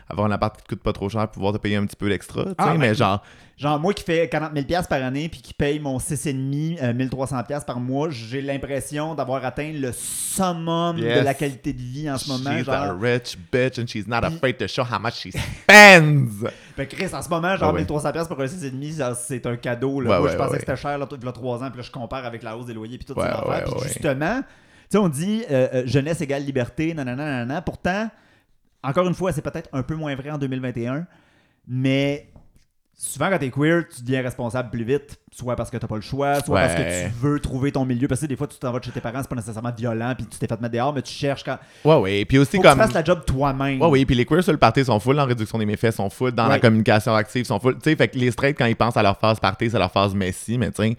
[0.09, 2.09] avoir un appart qui te coûte pas trop cher, pouvoir te payer un petit peu
[2.09, 3.21] d'extra, tu sais, Ah, mais ben, genre,
[3.57, 6.93] Genre, moi qui fais 40 000 piastres par année puis qui paye mon 6,5 euh,
[6.93, 11.19] 1300 piastres par mois, j'ai l'impression d'avoir atteint le summum Yes.
[11.19, 12.57] de la qualité de vie en ce moment.
[12.59, 16.45] she's a Genre, rich bitch and she's not afraid to show how much she spends.
[16.75, 17.79] Fait que Chris, en ce moment, genre Ah ouais.
[17.79, 20.01] 1300 piastres pour un 6,5, genre, c'est un cadeau.
[20.01, 20.09] Là.
[20.09, 21.77] Ouais, moi, ouais, je pensais que c'était cher là, il y a 3 ans, puis
[21.77, 23.27] là, je compare avec la hausse des loyers puis tout ouais,
[23.63, 24.47] Puis justement, tu
[24.89, 27.61] sais, on dit euh, euh, jeunesse égale liberté, nanana, nanana.
[27.61, 28.09] Pourtant,
[28.83, 31.07] encore une fois, c'est peut-être un peu moins vrai en 2021,
[31.69, 32.27] mais
[32.97, 36.01] souvent quand t'es queer, tu deviens responsable plus vite, soit parce que t'as pas le
[36.01, 38.07] choix, soit parce que tu veux trouver ton milieu.
[38.07, 40.13] Parce que des fois, tu t'en vas de chez tes parents, c'est pas nécessairement violent,
[40.17, 41.57] puis tu t'es fait mettre dehors, mais tu cherches quand.
[41.83, 42.77] Ouais, ouais, puis aussi Faut que comme.
[42.77, 43.81] tu fasses la job toi-même.
[43.81, 46.09] Ouais, oui, puis les queers sur le party sont full en réduction des méfaits, sont
[46.09, 47.75] full dans la communication active, sont full.
[47.75, 49.91] Tu sais, fait que les straight, quand ils pensent à leur phase party, c'est leur
[49.91, 50.97] phase messie, mais tu sais,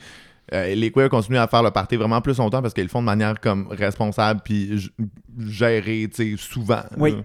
[0.52, 3.00] euh, les queers continuent à faire le party vraiment plus longtemps parce qu'ils le font
[3.00, 4.90] de manière comme responsable puis
[5.38, 6.82] gérée, tu sais, souvent.
[6.96, 7.12] Oui.
[7.12, 7.16] là.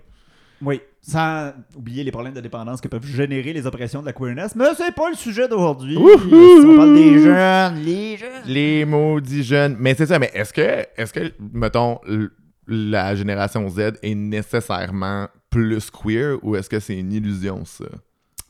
[0.61, 4.55] Oui, sans oublier les problèmes de dépendance que peuvent générer les oppressions de la queerness.
[4.55, 5.97] Mais c'est pas le sujet d'aujourd'hui.
[5.97, 8.43] On parle des jeunes, les jeunes.
[8.45, 9.75] Les maudits jeunes.
[9.79, 11.99] Mais c'est ça, mais est-ce que, est-ce que, mettons,
[12.67, 17.85] la génération Z est nécessairement plus queer ou est-ce que c'est une illusion, ça?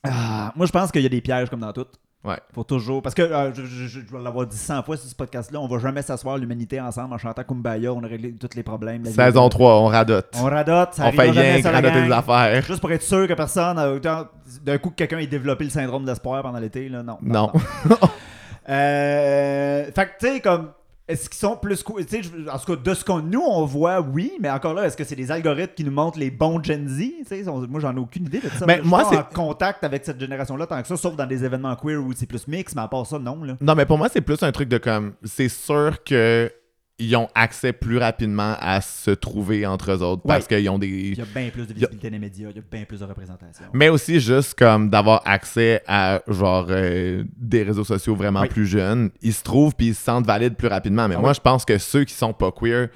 [0.04, 1.86] Ah, moi, je pense qu'il y a des pièges comme dans tout.
[2.24, 2.38] Ouais.
[2.54, 3.02] Faut toujours.
[3.02, 5.68] Parce que euh, je, je- je vais l'avoir dit 100 fois sur ce podcast-là, on
[5.68, 9.04] va jamais s'asseoir l'humanité ensemble en chantant Kumbaya, on a réglé tous les problèmes.
[9.04, 10.28] La vie- Saison 3, on radote.
[10.40, 12.62] On radote, ça On fait rien radoter des affaires.
[12.64, 16.06] Juste pour être sûr que personne, euh, d'un- coup que quelqu'un ait développé le syndrome
[16.06, 17.18] d'espoir pendant l'été, là, non.
[17.24, 17.52] Non.
[18.70, 20.70] Euh, fait que, tu sais, comme,
[21.12, 21.84] est-ce qu'ils sont plus?
[21.84, 22.22] Tu sais,
[22.52, 25.04] en tout cas, de ce qu'on nous, on voit, oui, mais encore là, est-ce que
[25.04, 26.98] c'est des algorithmes qui nous montrent les bons Gen Z?
[27.00, 28.66] Tu sais, on- moi, j'en ai aucune idée de ça.
[28.66, 31.16] Ben, Je suis moi, pas c'est- en contact avec cette génération-là tant que ça, sauf
[31.16, 33.58] dans des événements queer où c'est plus mix, mais à part ça, non, là.
[33.62, 35.14] Non, mais pour moi, c'est plus un truc de comme.
[35.24, 36.52] C'est sûr que
[37.02, 40.88] ils ont accès plus rapidement à se trouver entre eux autres parce qu'ils ont des.
[40.88, 43.00] Il y a bien plus de visibilité dans les médias, il y a bien plus
[43.00, 43.66] de représentation.
[43.74, 49.10] Mais aussi juste comme d'avoir accès à genre euh, des réseaux sociaux vraiment plus jeunes.
[49.22, 51.08] Ils se trouvent puis ils se sentent valides plus rapidement.
[51.08, 52.90] Mais Ah moi, je pense que ceux qui sont pas queer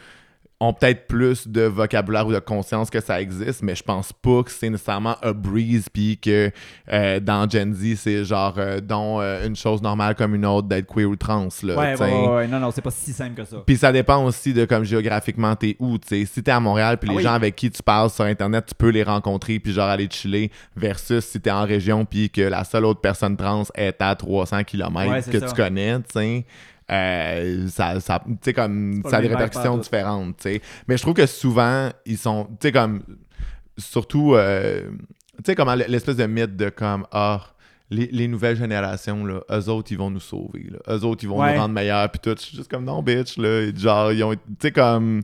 [0.61, 4.41] ont peut-être plus de vocabulaire ou de conscience que ça existe, mais je pense pas
[4.41, 6.49] que c'est nécessairement a breeze puis que
[6.93, 10.69] euh, dans Gen Z, c'est genre euh, dont euh, une chose normale comme une autre
[10.69, 11.49] d'être queer ou trans.
[11.63, 13.57] Là, Ouais, ouais, non, non, c'est pas si simple que ça.
[13.65, 16.25] Puis ça dépend aussi de comme géographiquement t'es où, tu sais.
[16.25, 17.23] Si t'es à Montréal, puis Ah les oui.
[17.23, 20.51] gens avec qui tu parles sur Internet, tu peux les rencontrer, puis genre aller chiller,
[20.77, 24.63] versus si t'es en région, puis que la seule autre personne trans est à 300
[24.63, 25.47] km Ouais, que ça.
[25.47, 26.45] tu connais, tu sais.
[26.91, 28.21] Euh, ça, ça,
[28.55, 30.61] comme, ça a des répercussions différentes, tu sais.
[30.87, 33.01] Mais je trouve que souvent, ils sont, tu sais, comme,
[33.77, 34.81] surtout, euh,
[35.37, 37.41] tu sais, comment l'espèce de mythe de comme, ah,
[37.89, 40.67] les, les nouvelles générations, là, eux autres, ils vont nous sauver.
[40.71, 40.95] Là.
[40.95, 41.53] Eux autres, ils vont Ouais.
[41.53, 42.09] nous rendre meilleurs.
[42.09, 42.35] Puis tout.
[42.37, 43.37] Je suis juste comme, non, bitch.
[43.37, 43.71] Là.
[43.75, 44.33] Genre, ils ont.
[44.33, 45.21] Tu sais, comme.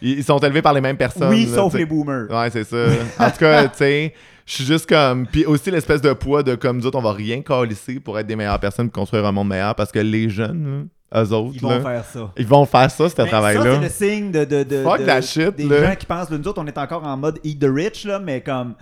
[0.00, 1.30] Ils, sont élevés par les mêmes personnes.
[1.30, 2.30] oui, là, sauf les boomers.
[2.30, 2.86] Ouais, c'est ça.
[3.18, 4.14] En tout cas, tu sais,
[4.46, 5.26] je suis juste comme.
[5.26, 8.26] Puis aussi l'espèce de poids de comme nous autres, on va rien calisser pour être
[8.26, 11.52] des meilleures personnes pour construire un monde meilleur parce que les jeunes, eux autres.
[11.54, 11.80] Ils vont là.
[11.80, 12.30] faire ça.
[12.36, 13.62] Ils vont faire ça, ce travail-là.
[13.64, 15.88] c'est le signe de, de, de, Fuck de- that shit, des là.
[15.90, 18.40] gens qui pensent, nous autres, on est encore en mode eat the rich, là, mais
[18.40, 18.74] comme.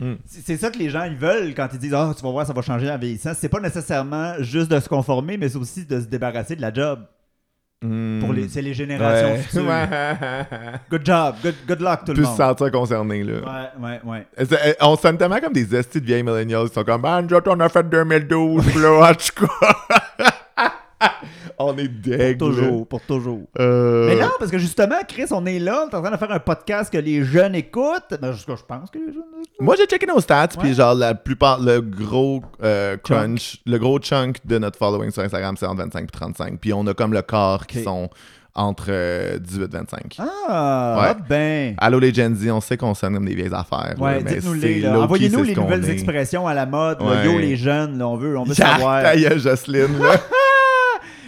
[0.00, 0.14] Hmm.
[0.26, 2.52] C'est ça que les gens ils veulent quand ils disent Ah, tu vas voir, ça
[2.52, 3.32] va changer en vieillissant.
[3.38, 6.72] C'est pas nécessairement juste de se conformer, mais c'est aussi de se débarrasser de la
[6.72, 7.00] job.
[7.84, 8.20] Hmm.
[8.20, 9.38] Pour les, c'est les générations Ouais.
[9.38, 9.64] futures.
[10.90, 12.36] Good job, good, good luck tout le Plus se monde.
[12.36, 13.32] sentir concerné, là.
[13.80, 14.76] Ouais, ouais, ouais.
[14.80, 17.68] On sonne tellement comme des estis de vieilles millennials qui sont comme Ah, on a
[17.68, 21.08] fait 2012, puis là, en tout cas.
[21.64, 22.38] on est deg.
[22.38, 22.54] Pour là.
[22.56, 23.40] toujours, pour toujours.
[23.58, 26.16] Euh, Mais non, parce que justement, Chris, on est là, on est en train de
[26.16, 28.14] faire un podcast que les jeunes écoutent.
[28.20, 29.48] Ben, jusqu'à- je pense que les jeunes écoutent.
[29.60, 33.98] Moi, j'ai checké nos stats, puis genre, la plupart, le gros euh, crunch, le gros
[33.98, 36.58] chunk de notre following sur Instagram, c'est entre 25 et 35.
[36.60, 38.08] Puis on a comme le corps qui sont
[38.54, 40.16] entre euh, 18 et 25.
[40.18, 41.06] Ah, Ouais.
[41.08, 41.74] ah ben.
[41.78, 43.94] Allô les Gen Z, on sait qu'on sonne comme des vieilles affaires.
[43.96, 44.80] là, Ouais, mais dites-nous c'est les.
[44.80, 45.00] là.
[45.00, 45.92] Envoyez-nous les nouvelles est.
[45.92, 47.00] expressions à la mode.
[47.00, 47.06] là.
[47.06, 47.24] Ouais.
[47.32, 49.02] Yo, les jeunes, là, on veut, on veut savoir.
[49.36, 49.98] Jocelyne.
[49.98, 50.16] Là.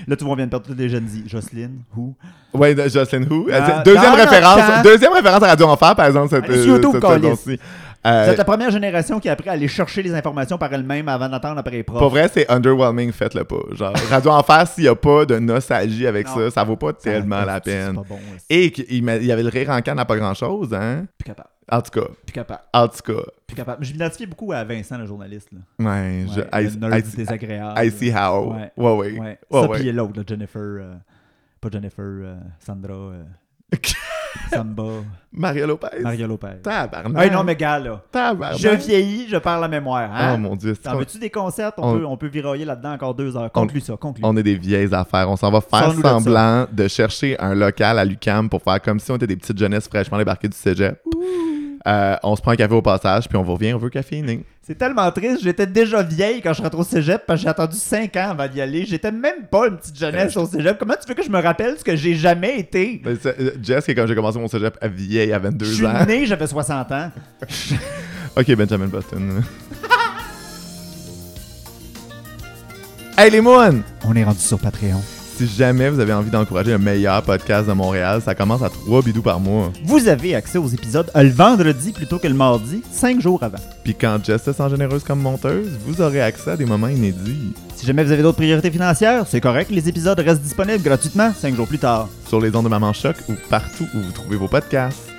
[0.06, 1.24] Là, tout le monde vient de perdre toutes les jeunes dit.
[1.26, 2.14] Jocelyne, who?
[2.54, 3.48] de Jocelyne Who?
[3.52, 7.48] Ah, Euh, deuxième, référence, deuxième référence à Radio Enfer, par exemple, cette, YouTube, cette câlisse.
[8.04, 8.24] Saison-ci.
[8.24, 10.72] Vous Euh, êtes la première génération qui a appris à aller chercher les informations par
[10.72, 11.98] elle-même avant d'attendre après les profs.
[11.98, 13.56] Pour vrai, c'est underwhelming, faites-le pas.
[13.72, 16.34] Genre, Radio Enfer, s'il n'y a pas de nostalgie avec Non.
[16.34, 17.94] ça, ça vaut pas tellement la peine.
[17.96, 18.18] Pas bon.
[18.50, 21.06] Et il y avait le rire en canne à pas grand chose, hein?
[21.18, 21.48] Plus capable.
[21.72, 22.60] En tout cas, Plus capable.
[22.74, 23.22] en tout cas.
[23.46, 23.82] Plus capable.
[23.86, 25.48] Je m'identifiais beaucoup à Vincent, le journaliste.
[25.50, 25.60] Là.
[25.78, 27.80] Ouais, je, Ouais, I, le nerd I see- désagréable.
[27.82, 28.52] I see how.
[28.52, 28.70] Ouais.
[28.76, 29.18] Ouais, ouais.
[29.18, 29.38] Ouais.
[29.50, 30.60] Ouais, ça, puis l'autre, Jennifer.
[30.60, 30.94] euh,
[31.62, 33.12] pas Jennifer, euh, Sandra.
[34.50, 34.84] Samba.
[35.32, 36.00] Mario Lopez?
[36.00, 36.60] Mario Lopez.
[36.62, 37.22] Tabarnak.
[37.24, 38.00] Hey, non, mais gars, là.
[38.12, 38.58] Tabarnak.
[38.58, 40.08] Je vieillis, je perds la mémoire.
[40.14, 40.34] Hein?
[40.34, 40.74] Oh mon dieu.
[40.74, 41.72] c'est T'en veux-tu des concerts?
[41.76, 43.50] On, on- peut, on peut viroyer là-dedans encore deux heures.
[43.50, 44.22] Conclue ça, conclue.
[44.24, 45.28] On est des vieilles affaires.
[45.28, 49.10] On s'en va faire semblant de chercher un local à l'UCAM pour faire comme si
[49.10, 51.00] on était des petites jeunesses fraîchement débarquées du cégep.
[51.86, 54.42] Euh, on se prend un café au passage, puis on revient, on veut caféiner.
[54.62, 55.42] C'est tellement triste.
[55.42, 58.30] J'étais déjà vieille quand je suis rentré au cégep parce que j'ai attendu 5 ans
[58.30, 58.86] avant d'y aller.
[58.86, 60.78] J'étais même pas une petite jeunesse au cégep.
[60.78, 63.02] Comment tu veux que je me rappelle ce que j'ai jamais été?
[63.20, 66.06] C'est- euh, Jess, quand j'ai commencé mon cégep à vieille à Je 22 suis ans.
[66.06, 67.10] né, j'avais 60 ans.
[68.36, 69.42] Ok, Benjamin Button.
[73.18, 73.82] hey les moons!
[74.04, 75.00] On est rendu sur Patreon.
[75.36, 79.02] Si jamais vous avez envie d'encourager le meilleur podcast de Montréal, ça commence à 3
[79.02, 79.72] bidous par mois.
[79.82, 83.58] Vous avez accès aux épisodes le vendredi plutôt que le mardi, 5 jours avant.
[83.82, 87.52] Puis quand Jess se sent généreuse comme monteuse, vous aurez accès à des moments inédits.
[87.74, 91.56] Si jamais vous avez d'autres priorités financières, c'est correct, les épisodes restent disponibles gratuitement 5
[91.56, 92.08] jours plus tard.
[92.28, 95.10] Sur les ondes de Maman Choc ou partout où vous trouvez vos podcasts.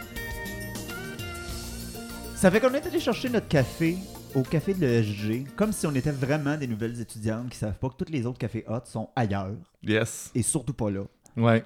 [2.37, 3.97] Ça fait qu'on est allé chercher notre café
[4.33, 7.89] au café de l'ESG, comme si on était vraiment des nouvelles étudiantes qui savent pas
[7.89, 10.31] que tous les autres cafés hot sont ailleurs, Yes.
[10.35, 11.01] et surtout pas là.
[11.37, 11.63] Ouais.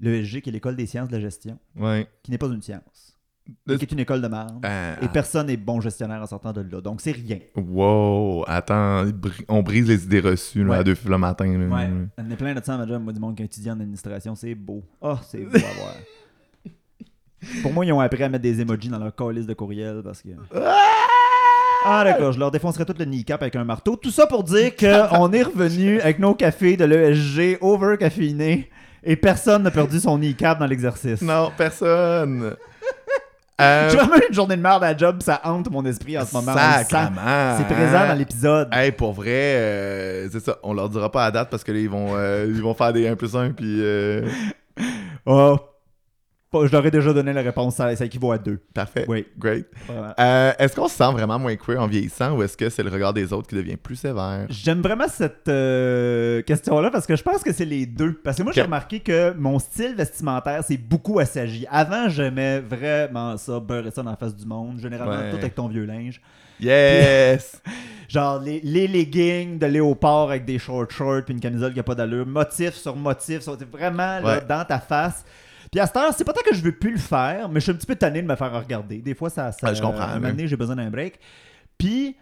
[0.00, 2.08] L'ESG, qui est l'école des sciences de la gestion, Ouais.
[2.22, 3.18] qui n'est pas une science,
[3.66, 4.64] Le- qui est une école de merde.
[4.64, 7.38] Euh, Et personne n'est bon gestionnaire en sortant de là, donc c'est rien.
[7.56, 9.04] Wow, attends,
[9.48, 10.76] on brise les idées reçues là, Ouais.
[10.78, 11.46] à deux le matin.
[11.46, 11.66] là.
[11.76, 11.90] Ouais.
[12.16, 14.34] On est plein de ça à ma job, moi, du monde qui étudie en administration,
[14.36, 14.84] c'est beau.
[15.00, 15.94] Oh, c'est beau à voir.
[17.62, 20.22] Pour moi, ils ont appris à mettre des emojis dans leur calice de courriel parce
[20.22, 20.30] que.
[20.54, 20.76] Ah
[21.84, 23.96] d'accord, je leur défoncerai tout le kneecap avec un marteau.
[23.96, 28.68] Tout ça pour dire qu'on est revenu avec nos cafés de l'ESG over caféinés
[29.04, 31.22] et personne n'a perdu son kneecap dans l'exercice.
[31.22, 32.54] Non, personne.
[33.60, 36.16] Euh, J'ai vraiment eu une journée de merde à la job, ça hante mon esprit
[36.16, 36.52] en ce moment.
[37.58, 38.68] C'est présent dans l'épisode.
[38.70, 40.58] Hey, pour vrai, euh, c'est ça.
[40.62, 42.92] On leur dira pas à date parce que là, ils vont, euh, ils vont faire
[42.92, 44.28] des 1 plus 1 puis euh,
[45.26, 45.58] Oh.
[46.52, 48.58] Je leur ai déjà donné la réponse, ça, ça équivaut à deux.
[48.72, 49.04] parfait.
[49.06, 49.26] Oui.
[49.38, 49.66] Great.
[50.18, 52.88] Euh, est-ce qu'on se sent vraiment moins queer en vieillissant ou est-ce que c'est le
[52.90, 54.46] regard des autres qui devient plus sévère?
[54.48, 58.14] J'aime vraiment cette euh, question-là parce que je pense que c'est les deux.
[58.24, 61.66] Parce que moi, j'ai remarqué que mon style vestimentaire, c'est beaucoup assagi.
[61.70, 65.30] Avant, j'aimais vraiment ça, beurrer ça dans la face du monde, généralement Ouais.
[65.30, 66.20] tout avec ton vieux linge.
[66.60, 67.60] Yes!
[68.08, 71.82] Genre les, les leggings de léopard avec des short shorts puis une camisole qui a
[71.82, 74.40] pas d'allure, motif sur motif, c'est vraiment là, Ouais.
[74.48, 75.24] dans ta face.
[75.70, 77.64] Puis à cette heure, c'est pas tant que je veux plus le faire, mais je
[77.64, 78.98] suis un petit peu tanné de me faire regarder.
[78.98, 81.18] Des fois, ça, ça Ah, je comprends, un moment mais- donné, j'ai besoin d'un break.
[81.76, 82.16] Puis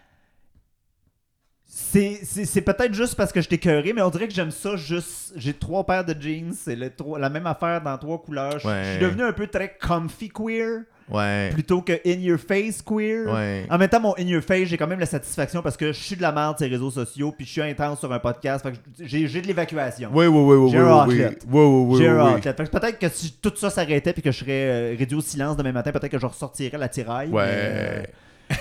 [1.64, 4.50] c'est, c'est, c'est peut-être juste parce que je t'ai cœuré, mais on dirait que j'aime
[4.50, 5.32] ça juste.
[5.36, 8.58] J'ai trois paires de jeans, c'est la même affaire dans trois couleurs.
[8.58, 8.82] Je- Ouais.
[8.84, 11.50] Je suis devenu un peu très comfy queer Ouais.
[11.52, 13.32] plutôt que in your face queer.
[13.32, 13.64] Ouais.
[13.70, 15.98] En même temps, mon in your face, j'ai quand même la satisfaction parce que je
[16.00, 18.64] suis de la merde sur les réseaux sociaux, puis je suis intense sur un podcast.
[18.64, 20.10] Fait que j'ai, j'ai de l'évacuation.
[20.12, 21.38] Oui, oui, oui, oui, J'ai un outlet.
[21.48, 22.32] oui, oui, oui, j'ai un oui.
[22.34, 22.52] outlet.
[22.54, 25.20] Fait que peut-être que si tout ça s'arrêtait puis que je serais euh, réduit au
[25.20, 27.28] silence demain matin, peut-être que je ressortirais la tiraille.
[27.28, 27.44] Ouais.
[27.46, 28.02] Mais, euh,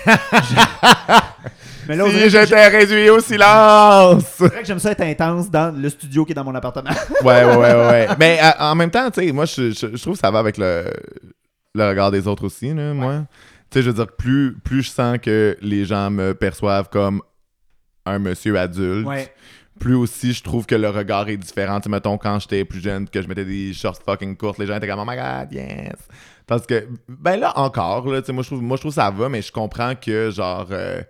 [1.88, 4.24] mais là, dirait Si que j'ai- j'étais réduit au silence!
[4.36, 6.90] c'est vrai que j'aime ça être intense dans le studio qui est dans mon appartement.
[7.22, 8.08] ouais, ouais, ouais, ouais, ouais.
[8.18, 10.38] Mais euh, en même temps, tu sais, moi, je, je, je trouve que ça va
[10.40, 10.84] avec le,
[11.76, 13.26] le regard des autres aussi, là, moi.
[13.70, 17.20] Tu sais, je veux dire, plus, plus je sens que les gens me perçoivent comme
[18.04, 19.32] un monsieur adulte, ouais.
[19.80, 21.80] plus aussi je trouve que le regard est différent.
[21.80, 24.66] Tu sais, mettons, quand j'étais plus jeune, que je mettais des shorts fucking courtes, les
[24.66, 25.96] gens étaient comme, oh my god, yes.
[26.46, 29.10] Parce que, ben là, encore, là, tu sais, moi, je trouve, moi, je trouve ça
[29.10, 31.02] va, mais je comprends que, genre, euh,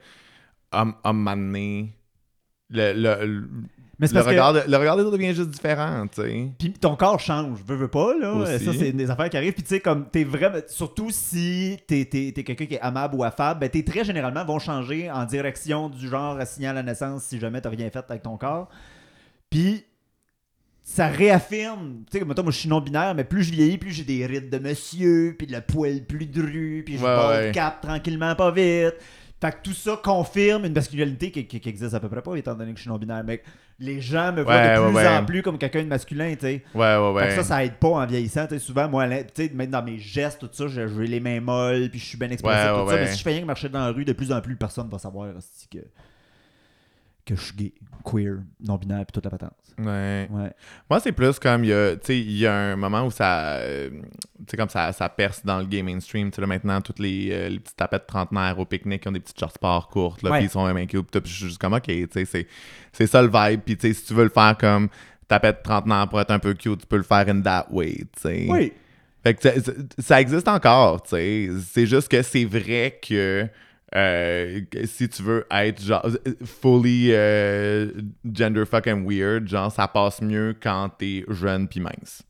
[0.73, 1.93] à, à un moment donné,
[2.71, 3.49] le, le, le-
[3.99, 6.49] Mais le que- regard, de- le regard des autres devient juste différent, tu sais.
[6.59, 8.35] Puis ton corps change, veux, veux pas, là.
[8.35, 8.65] Aussi.
[8.65, 9.55] Ça, c'est des affaires qui arrivent.
[9.55, 10.59] Puis tu sais, comme, t'es vraiment.
[10.69, 14.59] Surtout si t'es, t'es quelqu'un qui est amable ou affable, ben, tes traits, généralement, vont
[14.59, 18.23] changer en direction du genre signal à la naissance si jamais t'as rien fait avec
[18.23, 18.69] ton corps.
[19.51, 19.85] Puis.
[20.89, 23.91] Ça réaffirme, tu sais, comme toi, moi je suis non-binaire, mais plus je vieillis, plus
[23.91, 27.47] j'ai des rides de monsieur, puis le poil plus dru, puis je Ouais, ouais.
[27.49, 28.95] le cap tranquillement, pas vite.
[29.41, 32.35] Fait que tout ça confirme une masculinité qui, qui- qui existe à peu près pas,
[32.37, 33.23] étant donné que je suis non-binaire.
[33.23, 33.43] Mais
[33.79, 35.09] les gens me voient Ouais, de ouais, plus ouais.
[35.09, 36.63] en plus comme quelqu'un de masculin, tu sais.
[36.75, 37.29] Ouais, ouais, Fait ouais.
[37.29, 38.47] que ça, ça aide pas en vieillissant.
[38.47, 41.07] Tu sais, souvent, moi, l'in- tu sais, même dans mes gestes, tout ça, j'ai j'ai
[41.07, 42.97] les mains molles, puis je suis bien expressif, tout ça.
[42.97, 44.89] Mais si je fais rien que marcher dans la rue, de plus en plus, personne
[44.89, 45.29] va savoir
[45.71, 45.79] que,
[47.27, 47.73] que je suis gay,
[48.05, 49.53] queer, non-binaire, puis toute la patente.
[49.79, 50.29] Ouais.
[50.31, 50.53] Ouais.
[50.89, 53.11] Moi, c'est plus comme, il y a, tu sais, il y a un moment où
[53.11, 56.31] ça, euh, tu sais, comme ça, ça perce dans le game mainstream.
[56.31, 59.13] Tu sais, là, maintenant, toutes les, euh, les petites tapettes trentenaires au pique-nique qui ont
[59.13, 61.11] des petites shorts sport courtes, puis ils sont cute.
[61.11, 63.61] Puis je suis juste comme, OK, tu sais, c'est- ça le vibe.
[63.67, 64.89] Puis, tu sais, si tu veux le faire comme
[65.29, 68.07] tapette trentenaire pour être un peu cute, tu peux le faire in that way, tu
[68.21, 68.47] sais.
[68.49, 68.73] Oui.
[69.25, 69.49] Fait que
[69.99, 71.49] ça existe encore, tu sais.
[71.73, 73.49] C'est juste que c'est vrai que
[73.97, 76.07] euh, si tu veux être genre
[76.45, 77.91] fully euh,
[78.31, 82.23] gender fucking weird, genre ça passe mieux quand t'es jeune pis mince.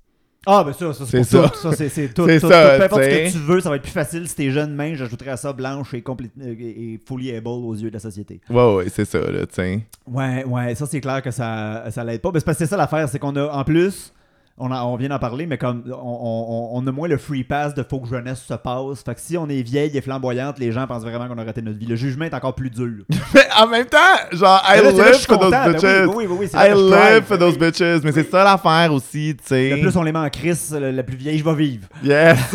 [0.49, 1.49] Ah, ben ça, ça c'est ça.
[1.49, 1.59] tout.
[1.59, 2.79] Ça, c'est c'est tout, C'est tout, ça, tout.
[2.79, 4.95] Peu importe ce que tu veux, ça va être plus facile si t'es jeune main.
[4.95, 8.41] J'ajouterais à ça blanche et, euh, et fully able aux yeux de la société.
[8.49, 9.81] Ouais, ouais, c'est ça, là, sais.
[10.07, 12.31] Ouais, ouais, ça c'est clair que ça, ça l'aide pas.
[12.33, 14.13] Mais c'est parce que c'est ça l'affaire, c'est qu'on a en plus,
[14.59, 17.45] on, a- on vient d'en parler, mais comme on, on- on a moins le free
[17.45, 19.03] pass de faut que jeunesse se passe.
[19.05, 21.61] Fait que si on est vieille et flamboyante, les gens pensent vraiment qu'on a raté
[21.63, 21.87] notre vie.
[21.87, 23.05] Le jugement est encore plus dur.
[23.35, 23.99] Mais en même temps,
[24.33, 25.51] genre, I là, live for those.
[25.51, 26.07] Ben bitches.
[26.09, 28.03] oui, oui, oui, oui, I live for Ben those bitches.
[28.03, 29.71] Mais c'est ça l'affaire aussi, tu sais.
[29.71, 31.87] Le plus on les met en crise, la plus vieille je vais vivre.
[32.03, 32.39] Yes!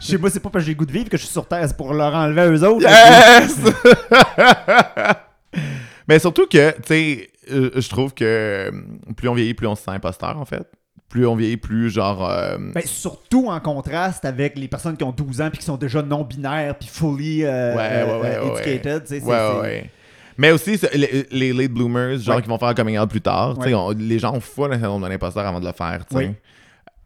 [0.00, 1.32] Je sais pas, c'est pas parce que j'ai le goût de vivre que je suis
[1.32, 2.82] sur Terre, c'est pour leur enlever à eux autres.
[2.86, 3.58] Yes!
[6.08, 8.70] Mais surtout que, tu sais, euh, je trouve que euh,
[9.16, 10.66] plus on vieillit, plus on se sent imposteur, en fait.
[11.14, 12.28] Plus on vieillit, plus genre.
[12.28, 15.76] euh, Ben, surtout en contraste avec les personnes qui ont 12 ans puis qui sont
[15.76, 18.74] déjà non-binaires puis fully euh, Ouais, ouais, ouais, euh, ouais.
[18.74, 19.22] educated.
[19.22, 19.90] ouais.
[20.36, 23.54] Mais aussi, les, les late bloomers, genre qui vont faire un coming out plus tard,
[23.64, 26.00] on- les gens ont fou le syndrome de l'imposteur avant de le faire.
[26.10, 26.30] Oui.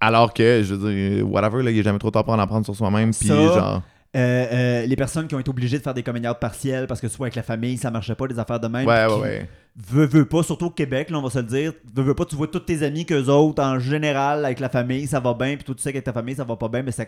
[0.00, 2.64] Alors que, je veux dire, whatever, là, il est jamais trop tard pour en apprendre
[2.64, 3.82] sur soi-même, puis genre.
[4.16, 6.98] Euh, euh, les personnes qui ont été obligées de faire des coming out partiels parce
[6.98, 9.48] que soit avec la famille ça marchait pas des affaires de même Ouais, ouais, ouais.
[9.90, 12.34] veut pas surtout au Québec là on va se le dire veut veut pas tu
[12.34, 15.64] vois tous tes amis qu'eux autres en général avec la famille ça va bien puis
[15.64, 17.04] toi tu sais qu'avec ta famille ça va pas bien mais ça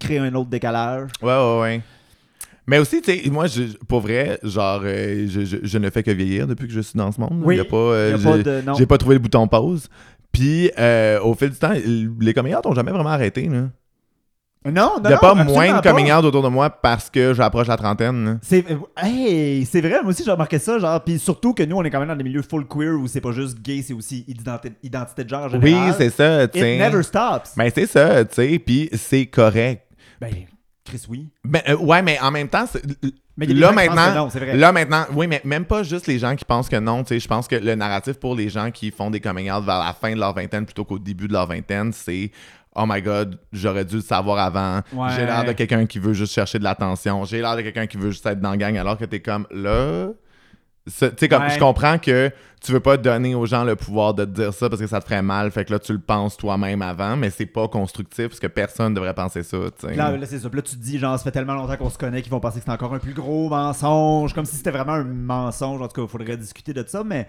[0.00, 1.80] crée un autre décalage Ouais, ouais, ouais.
[2.66, 6.02] Mais aussi, tu sais, moi, je- pour vrai, genre, euh, je, je- je ne fais
[6.02, 7.40] que vieillir depuis que je suis dans ce monde.
[7.44, 9.20] Oui, y a pas, euh, Y a j'ai- pas de non J'ai pas trouvé le
[9.20, 9.88] bouton pause.
[10.32, 11.72] Puis, euh, au fil du temps,
[12.20, 13.48] les coming out ont jamais vraiment arrêté.
[13.48, 13.68] Là.
[14.70, 17.32] Non non Il n'y a pas moins de coming out autour de moi parce que
[17.34, 18.38] j'approche la trentaine.
[18.42, 21.76] C'est euh, hey, c'est vrai, moi aussi j'ai remarqué ça, genre puis surtout que nous
[21.76, 23.94] on est quand même dans des milieux full queer où c'est pas juste gay, c'est
[23.94, 25.94] aussi identi- identité de genre en Oui, général.
[25.98, 27.56] c'est ça, tu It never stops.
[27.56, 28.58] Ben, c'est ça, tu sais.
[28.58, 29.82] Puis, c'est correct.
[30.20, 30.30] Ben,
[30.84, 31.28] Chris oui.
[31.44, 32.64] Ben, euh, ouais, mais en même temps,
[33.36, 34.56] Mais là maintenant, non, vrai.
[34.56, 37.20] là maintenant, oui, mais même pas juste les gens qui pensent que non, tu sais,
[37.20, 39.92] je pense que le narratif pour les gens qui font des coming out vers la
[39.92, 42.30] fin de leur vingtaine plutôt qu'au début de leur vingtaine, c'est
[42.78, 44.82] Oh my god, j'aurais dû le savoir avant.
[44.92, 45.08] Ouais.
[45.16, 47.24] J'ai l'air de quelqu'un qui veut juste chercher de l'attention.
[47.24, 49.46] J'ai l'air de quelqu'un qui veut juste être dans la gang alors que t'es comme
[49.50, 50.08] là.
[50.86, 51.50] Tu sais, comme Ouais.
[51.50, 52.30] je comprends que
[52.62, 55.00] tu veux pas donner aux gens le pouvoir de te dire ça parce que ça
[55.00, 55.50] te ferait mal.
[55.50, 58.94] Fait que là, tu le penses toi-même avant, mais c'est pas constructif parce que personne
[58.94, 59.56] devrait penser ça.
[59.82, 60.48] Là, là, c'est ça.
[60.48, 62.38] Puis là, tu te dis, genre, ça fait tellement longtemps qu'on se connaît qu'ils vont
[62.38, 64.32] penser que c'est encore un plus gros mensonge.
[64.32, 65.82] Comme si c'était vraiment un mensonge.
[65.82, 67.26] En tout cas, il faudrait discuter de ça, mais.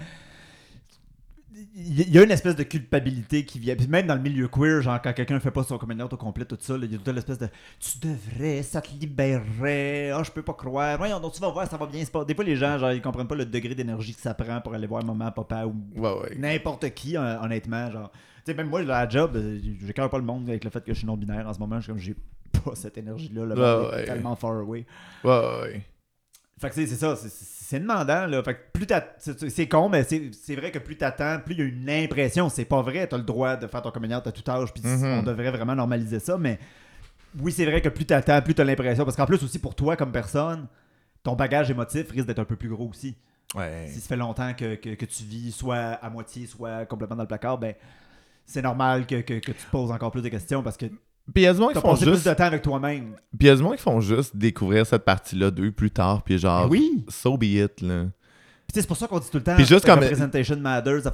[1.79, 3.75] Il y a une espèce de culpabilité qui vient.
[3.75, 6.17] Puis même dans le milieu queer, genre, quand quelqu'un fait pas son coming out au
[6.17, 7.47] complet, tout ça, il y a toute l'espèce de
[7.79, 10.09] Tu devrais, ça te libérerait.
[10.11, 10.97] Ah, je peux pas croire.
[10.97, 12.25] Voyons, donc tu vas voir, ça va bien se passer.
[12.25, 14.73] Des fois, les gens, genre, ils comprennent pas le degré d'énergie que ça prend pour
[14.73, 16.35] aller voir maman, papa ou Ouais, ouais.
[16.37, 17.91] n'importe qui, hon- honnêtement.
[17.91, 20.83] Genre, tu sais, même moi, la job, euh, j'écœure pas le monde avec le fait
[20.83, 21.75] que je suis non-binaire en ce moment.
[21.79, 22.15] Je suis comme, j'ai
[22.63, 23.45] pas cette énergie-là.
[23.45, 24.05] Le Ouais, monde est ouais.
[24.05, 24.85] tellement far away.
[25.23, 25.29] Ouais,
[25.61, 25.85] ouais.
[26.59, 28.25] Fait que c'est ça, c'est- demandant.
[28.27, 28.41] Là.
[28.43, 28.87] Fait que plus
[29.49, 32.49] c'est con, mais c'est vrai que plus t'attends, plus il y a une impression.
[32.49, 34.81] C'est pas vrai, t'as le droit de faire ton coming out à tout âge, puis
[34.85, 35.19] Mhm.
[35.19, 36.57] on devrait vraiment normaliser ça, mais
[37.39, 39.03] oui, c'est vrai que plus t'attends, plus t'as l'impression.
[39.03, 40.67] Parce qu'en plus, aussi pour toi comme personne,
[41.23, 43.15] ton bagage émotif risque d'être un peu plus gros aussi.
[43.55, 43.87] Ouais.
[43.89, 47.23] Si ça fait longtemps que, que, que tu vis soit à moitié, soit complètement dans
[47.23, 47.73] le placard, ben
[48.45, 50.85] c'est normal que, que, que tu te poses encore plus de questions parce que
[51.33, 52.23] Puis il y a du monde qui t'as font juste.
[52.23, 53.13] plus de temps avec toi-même.
[53.37, 56.23] Puis il y a du monde qui font juste découvrir cette partie-là d'eux plus tard,
[56.23, 57.05] puis genre, Ben oui!
[57.09, 58.05] so be it, là.
[58.67, 60.15] Puis c'est pour ça qu'on dit tout le temps Puis juste comme- matters,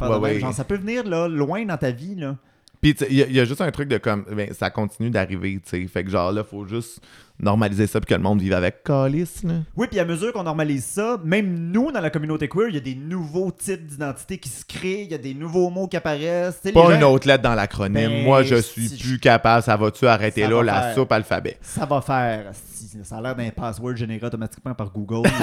[0.10, 0.34] Ouais, de même.
[0.34, 0.40] ouais.
[0.40, 2.16] Genre, ça peut venir là, loin dans ta vie.
[2.16, 2.36] Là.
[2.84, 5.10] Puis il y, a- il y a juste un truc de comme, ben, ça continue
[5.10, 5.88] d'arriver, tu sais.
[5.88, 7.00] Fait que genre là, faut juste
[7.40, 9.54] normaliser ça puis que le monde vive avec calice, là.
[9.78, 12.78] Oui, puis à mesure qu'on normalise ça, même nous, dans la communauté queer, il y
[12.78, 15.96] a des nouveaux types d'identité qui se créent, il y a des nouveaux mots qui
[15.96, 16.60] apparaissent.
[16.66, 18.10] Les Pas gens- une autre lettre dans l'acronyme.
[18.10, 19.64] Ben, Moi, je suis si- plus capable.
[19.64, 20.96] Ça va-tu arrêter Ça là, va la faire.
[20.96, 21.58] soupe alphabet?
[21.62, 22.52] Ça va faire.
[22.54, 25.28] si, Ça a l'air d'un password généré automatiquement par Google.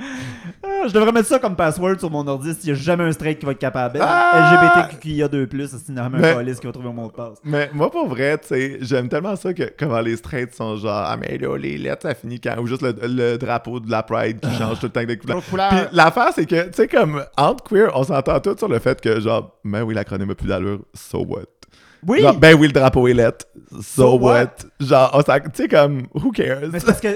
[0.62, 3.12] Ah, je devrais mettre ça comme password sur mon ordi s'il n'y a jamais un
[3.12, 3.98] straight qui va être capable.
[4.02, 4.88] Ah!
[4.92, 7.38] LGBTQIA2+, c'est une Mais- un calice qui va trouver mon mot de passe.
[7.44, 11.04] Mais moi, pour vrai, tu sais, j'aime tellement ça que comment les straights sont genre,
[11.06, 12.56] ah, mais là, les lettres, ça finit quand?
[12.60, 15.68] Ou juste le, le drapeau de la Pride qui change tout le temps de couleur.
[15.70, 19.00] Puis l'affaire, c'est que, tu sais, comme entre queer, on s'entend tous sur le fait
[19.00, 21.42] que, genre, ben oui, l'acronyme a plus d'allure, so what?
[22.06, 22.20] Oui!
[22.22, 23.46] Genre, ben oui, le drapeau est lettre,
[23.82, 24.32] so, what?
[24.32, 24.46] what?
[24.80, 26.60] Genre, tu sais, comme, who cares?
[26.72, 27.08] Mais c'est parce que,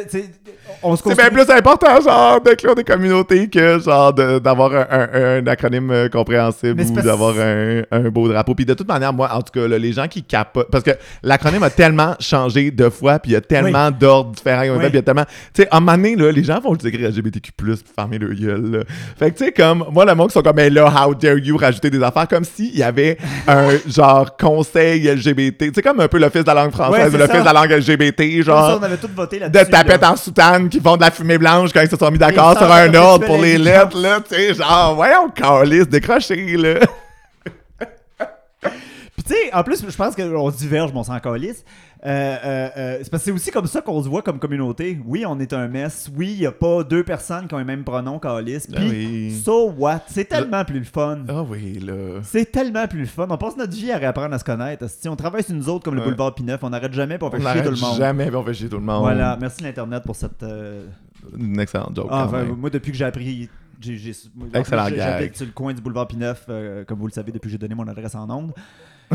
[0.83, 5.39] on se C'est bien plus important, genre, d'inclure des communautés que, genre, d'avoir un, un-
[5.39, 8.55] un acronyme euh, compréhensible ou d'avoir un, un beau drapeau.
[8.55, 10.71] Puis de toute manière, moi, en tout cas, là, les gens qui capotent...
[10.71, 10.91] Parce que
[11.23, 14.63] l'acronyme a tellement changé de fois, puis il y a tellement d'ordres différents.
[14.63, 14.79] Oui.
[14.79, 15.25] puis il y a tellement...
[15.55, 18.19] Tu sais, à un moment donné, là, les gens vont juste écrire LGBTQ+, puis fermer
[18.19, 18.79] leur gueule, là.
[19.19, 19.85] Fait que, tu sais, comme...
[19.91, 22.29] Moi, le monde qui sont comme, mais là, how dare you rajouter des affaires?
[22.29, 23.17] Comme s'il y avait
[23.49, 24.37] un, genre,
[24.75, 25.75] conseil LGBT.
[25.75, 27.71] Sais, comme un peu l'Office de la langue Ouais, française, c'est l'Office de la langue
[27.71, 29.71] LGBT, Comme ça, genre on avait tous voté de là-dessus.
[29.71, 30.13] tapettes là.
[30.13, 32.71] en soutane qui font de la fumée blanche quand ils se sont mis d'accord sur
[32.71, 36.81] un ordre de pour les lettres, là, tu sais, genre, voyons, calice, décroché, là.
[39.17, 41.65] Puis tu sais, en plus, je pense qu'on diverge, mais on s'en calisse.
[42.07, 44.99] Euh, euh, euh, c'est parce que c'est aussi comme ça qu'on se voit comme communauté.
[45.07, 46.11] Oui, on est un mess.
[46.15, 48.69] Oui, il n'y a pas deux personnes qui ont les mêmes pronoms calice.
[48.73, 49.41] Ah Puis, oui.
[49.43, 50.03] so what?
[50.09, 51.21] C'est tellement plus le fun.
[51.29, 52.21] Ah oui, là.
[52.23, 53.27] C'est tellement plus le fun.
[53.31, 54.87] On passe notre vie à réapprendre à se connaître.
[54.91, 57.31] Si on travaille sur nous autres comme le boulevard P9, on n'arrête jamais pour on
[57.31, 57.97] fait chier tout le monde.
[57.97, 59.01] jamais, on fait chier tout le monde.
[59.01, 60.45] Voilà, merci l'Internet pour cette.
[61.39, 62.55] Une excellente joke, Ah, même.
[62.57, 63.49] moi, depuis que j'ai appris.
[63.81, 65.21] j'ai- j'ai- moi, Excellent j'ai- gag.
[65.21, 67.57] J'habite sur le coin du boulevard P9, euh, comme vous le savez, depuis que j'ai
[67.59, 68.53] donné mon adresse en ondes.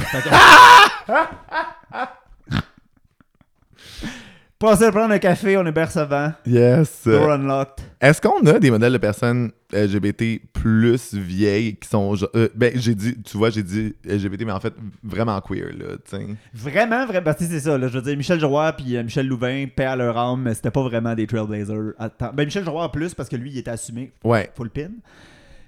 [4.59, 6.33] Passez à prendre un café, on est bien recevant.
[6.45, 7.03] Yes.
[7.05, 7.85] Door unlocked.
[8.01, 12.13] Est-ce qu'on a des modèles de personnes LGBT plus vieilles qui sont...
[12.15, 15.67] genre- euh, ben, j'ai dit, tu vois, j'ai dit LGBT, mais en fait, vraiment queer,
[15.77, 16.27] là, tu sais.
[16.53, 17.23] Vraiment, vraiment.
[17.23, 19.85] Parce que c'est ça, là, je veux dire, Michel Giroir puis euh, Michel Louvain, paix
[19.85, 21.93] à leur âme, mais c'était pas vraiment des Trailblazers.
[21.97, 22.31] Attends.
[22.33, 24.49] Ben, Michel Giroir plus, parce que lui, il était assumé Ouais.
[24.57, 24.89] full pin.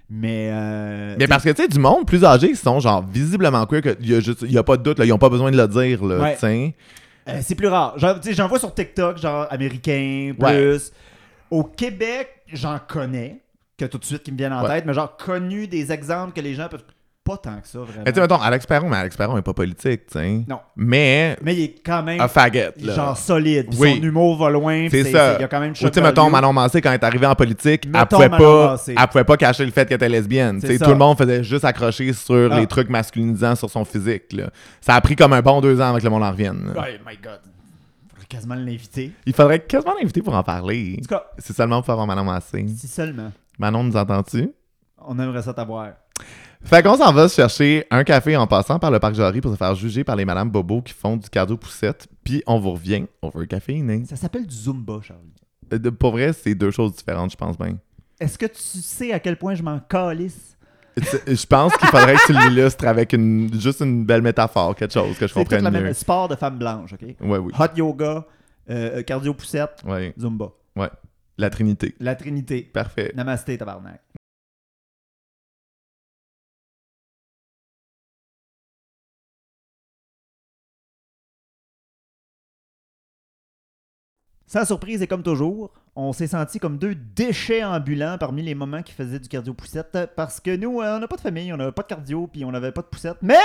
[0.10, 0.50] Mais.
[0.52, 3.82] Euh, Mais parce que, tu sais, du monde plus âgé, ils sont genre visiblement queer,
[3.82, 6.04] qu'il y y a pas de doute, là, ils ont pas besoin de le dire,
[6.04, 6.34] là, Ouais.
[6.34, 6.76] tu sais.
[7.36, 7.98] Euh, c'est plus rare.
[8.00, 10.46] Genre, tu sais, J'en vois sur TikTok, genre américain, plus.
[10.46, 10.78] Ouais.
[11.50, 13.42] Au Québec, j'en connais,
[13.78, 14.70] que tout de suite qui me viennent en Ouais.
[14.70, 16.84] tête, mais genre connu des exemples que les gens peuvent.
[17.24, 18.02] Pas tant que ça, vraiment.
[18.04, 20.44] Mais tu sais, mettons, Alex Perron, mais Alex Perron est pas politique, tu sais.
[20.50, 20.60] Non.
[20.76, 22.96] Mais, Mais il est quand même a faggot, là.
[22.96, 23.68] genre solide.
[23.70, 23.96] Puis Oui.
[23.98, 24.88] Son humour va loin.
[24.90, 25.36] C'est ça.
[25.38, 27.28] Il y a quand même Ou tu sais, mettons, Manon Massé, quand elle est arrivée
[27.28, 28.96] en politique, elle pouvait, Manon pas, Massé.
[29.00, 30.60] elle pouvait pas cacher le fait qu'elle était lesbienne.
[30.62, 30.80] Tu sais.
[30.80, 32.60] Tout le monde faisait juste accrocher sur Ah.
[32.60, 34.34] les trucs masculinisants sur son physique.
[34.34, 34.50] Là.
[34.82, 36.72] Ça a pris comme un bon deux ans avec le monde en revienne.
[36.74, 36.86] là.
[36.88, 37.40] Oh my god.
[38.10, 39.12] Faudrait quasiment l'inviter.
[39.28, 40.96] Il faudrait quasiment l'inviter pour en parler.
[40.98, 42.66] En tout cas, C'est seulement pour avoir Manon Massé.
[42.76, 44.50] si seulement Manon, nous entends-tu?
[45.06, 45.90] on aimerait ça t'avoir.
[46.64, 49.52] Fait qu'on s'en va se chercher un café en passant par le parc Jory pour
[49.52, 52.08] se faire juger par les Madame Bobo qui font du cardio poussette.
[52.24, 53.06] Puis on vous revient.
[53.22, 54.04] On veut un café, né?
[54.06, 55.34] Ça s'appelle du Zumba, Charlie.
[55.74, 57.78] Euh, de- Pour vrai, c'est deux choses différentes, je pense bien.
[58.20, 60.56] Est-ce que tu sais à quel point je m'en calisse?
[60.98, 65.18] Je pense qu'il faudrait que tu l'illustres avec une, juste une belle métaphore, quelque chose
[65.18, 65.82] que je C'est tout comprenne mieux.
[65.84, 67.02] même sport de femme blanche, OK?
[67.22, 67.52] Ouais, oui.
[67.58, 68.26] Hot yoga,
[68.70, 70.50] euh, cardio poussette, Ouais, Zumba.
[71.38, 71.96] la Trinité.
[72.00, 72.62] La Trinité.
[72.74, 73.12] Parfait.
[73.16, 74.02] Namasté, tabarnak.
[84.52, 88.82] Sans surprise et comme toujours, on s'est senti comme deux déchets ambulants parmi les moments
[88.82, 91.56] qui faisaient du cardio poussette parce que nous, euh, on n'a pas de famille, on
[91.56, 93.16] n'a pas de cardio, puis on n'avait pas de poussette.
[93.22, 93.38] Mais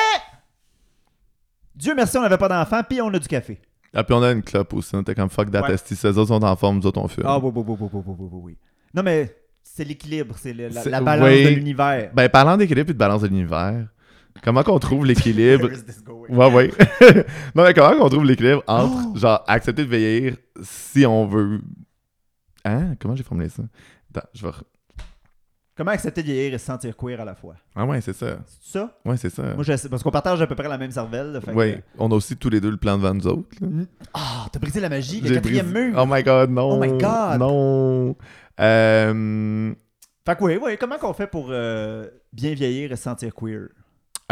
[1.76, 3.60] Dieu merci, on n'avait pas d'enfant, puis on a du café.
[3.94, 5.94] Ah, puis on a une clope aussi, on était comme fuck d'attesti.
[5.94, 6.00] Ouais.
[6.00, 7.22] Ces autres sont en forme, nous autres on fume.
[7.24, 8.58] Ah, oui, oui, oui, oui, oui.
[8.92, 12.10] Non, mais c'est l'équilibre, c'est la, balance de l'univers.
[12.14, 13.86] Ben, parlant d'équilibre et de balance de l'univers,
[14.42, 15.68] comment qu'on trouve l'équilibre?
[16.28, 16.70] Ouais, ouais.
[17.54, 19.16] non, mais comment qu'on trouve l'équilibre entre, Oh!
[19.18, 21.60] genre, accepter de vieillir si on veut?
[22.64, 22.94] Hein?
[23.00, 23.62] Comment j'ai formulé ça?
[24.14, 24.52] Attends, je vais.
[25.76, 27.54] Comment accepter de vieillir et se sentir queer à la fois?
[27.74, 28.38] Ah, ouais, c'est ça.
[28.46, 28.98] C'est ça?
[29.04, 29.42] Ouais, c'est ça.
[29.54, 31.32] Moi, je parce qu'on partage à peu près la même cervelle.
[31.32, 33.48] là, fait que- Ouais, on a aussi tous les deux le plan devant nous autres.
[33.60, 33.68] là.
[34.14, 35.98] Ah, t'as brisé la magie, le quatrième brisé- mur.
[36.02, 36.70] Oh my god, non.
[36.72, 37.38] Oh my God.
[37.40, 38.16] Non.
[38.58, 39.74] Euh,
[40.24, 43.68] Fait que oui, oui, comment qu'on fait pour euh, bien vieillir et se sentir queer?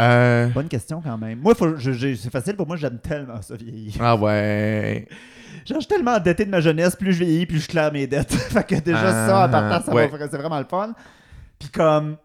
[0.01, 1.39] Euh, Bonne question quand même.
[1.39, 3.93] Moi, c'est facile pour moi, j'aime tellement ça vieillir.
[3.99, 5.07] Ah ouais.
[5.65, 8.05] Genre, je suis tellement endetté de ma jeunesse, plus je vieillis, plus je claire mes
[8.05, 8.33] dettes.
[8.33, 10.09] fait que déjà, Ah, ça, en partant, ça ouais.
[10.29, 10.93] c'est vraiment le fun.
[11.59, 12.17] Puis comme.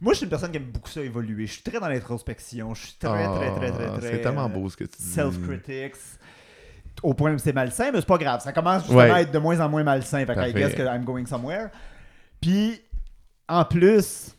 [0.00, 1.46] Moi, je suis une personne qui aime beaucoup ça évoluer.
[1.46, 2.72] Je suis très dans l'introspection.
[2.72, 4.10] Je suis très, Ah, très, très, très, très.
[4.12, 5.04] C'est tellement euh, beau ce que tu dis.
[5.08, 5.96] Self-critics.
[7.02, 8.40] Au point où c'est malsain, mais c'est pas grave.
[8.40, 9.10] Ça commence justement Ouais.
[9.10, 10.24] à être de moins en moins malsain.
[10.24, 11.68] Fait que I guess que I'm going somewhere.
[12.40, 12.80] Puis,
[13.48, 14.36] en plus,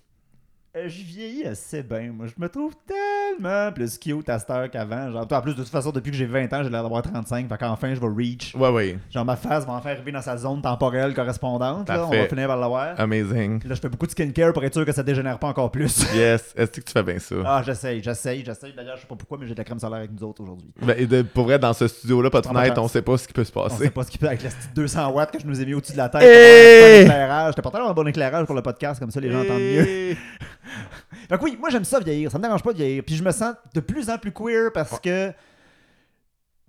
[0.75, 2.11] je vieillis assez bien.
[2.13, 5.11] Moi, je me trouve tellement plus cute à cette heure qu'avant.
[5.11, 7.49] Genre, en plus, de toute façon, depuis que j'ai 20 ans, j'ai l'air d'avoir 35.
[7.49, 8.53] Fait qu'enfin, je vais reach.
[8.55, 8.97] Ouais, ouais.
[9.09, 11.89] Genre, ma face va enfin arriver dans sa zone temporelle correspondante.
[11.89, 12.05] Là.
[12.05, 12.99] On va finir par l'avoir.
[12.99, 13.61] Amazing.
[13.67, 16.05] Là, je fais beaucoup de skincare pour être sûr que ça dégénère pas encore plus.
[16.13, 16.53] Yes.
[16.55, 17.35] Est-ce que tu fais bien ça?
[17.45, 18.73] ah, j'essaye, j'essaye, j'essaye.
[18.73, 20.69] D'ailleurs, je sais pas pourquoi, mais j'ai de la crème solaire avec nous autres aujourd'hui.
[20.81, 23.27] Ben, et de- pour vrai, dans ce studio-là, pas de fenêtre, on sait pas ce
[23.27, 23.85] qui peut se On passer.
[23.85, 25.73] sait pas ce qu'il fait avec la petite 200 watts que je nous ai mis
[25.73, 26.21] au-dessus de la tête.
[26.23, 27.01] Hey!
[27.49, 30.15] J'étais pas d'avoir un bon éclairage pour le podcast, comme ça les gens entendent mieux.
[31.29, 33.03] Que oui, moi j'aime ça vieillir, ça me dérange pas de vieillir.
[33.05, 35.31] Puis je me sens de plus en plus queer parce que.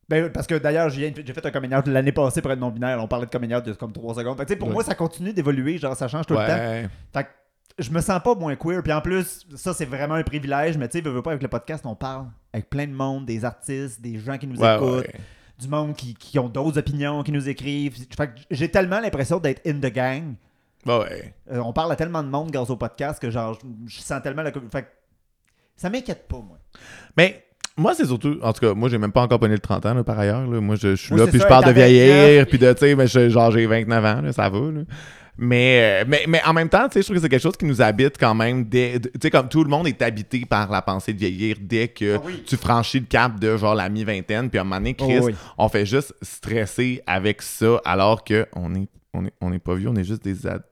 [0.09, 3.01] Ben, parce que d'ailleurs, j'ai fait un coming out l'année passée pour être non-binaire.
[3.03, 4.37] On parlait de coming out de comme 3 secondes.
[4.45, 4.75] Fait pour Ouais.
[4.75, 6.89] moi, ça continue d'évoluer, genre ça change tout le temps.
[7.13, 7.29] Fait que
[7.79, 8.83] je me sens pas moins queer.
[8.83, 10.77] Puis en plus, ça c'est vraiment un privilège.
[10.79, 13.25] Mais tu sais, veux, veux pas avec le podcast, on parle avec plein de monde,
[13.25, 15.07] des artistes, des gens qui nous Ouais, écoutent,
[15.61, 17.95] du monde qui, qui ont d'autres opinions, qui nous écrivent.
[18.17, 20.35] Fait que j'ai tellement l'impression d'être in the gang.
[20.87, 21.35] Ouais, ouais.
[21.53, 24.23] Euh, on parle à tellement de monde grâce au podcast que genre je, je sens
[24.23, 24.89] tellement la fait que
[25.77, 26.59] ça m'inquiète pas moi.
[27.17, 27.45] Mais
[27.77, 28.39] moi, c'est surtout.
[28.43, 30.47] En tout cas, moi, j'ai même pas encore pogné le 30 ans, là, par ailleurs.
[30.47, 30.61] là.
[30.61, 32.79] Moi, je, je suis Oui, là, puis ça, je parle de vieillir, puis de, tu
[32.81, 34.81] sais, mais je- genre, j'ai 29 ans, là, ça va, là.
[35.39, 37.57] Mais, euh, mais, mais en même temps, tu sais, je trouve que c'est quelque chose
[37.57, 38.69] qui nous habite quand même.
[38.69, 42.17] Tu sais, comme tout le monde est habité par la pensée de vieillir dès que
[42.17, 42.43] Ah oui.
[42.47, 44.51] tu franchis le cap de genre la mi-vingtaine.
[44.51, 45.35] Puis à un moment donné, Chris, Oh oui.
[45.57, 49.75] on fait juste stresser avec ça alors que on est, on est, on est pas
[49.75, 50.67] vieux, on est juste des adultes.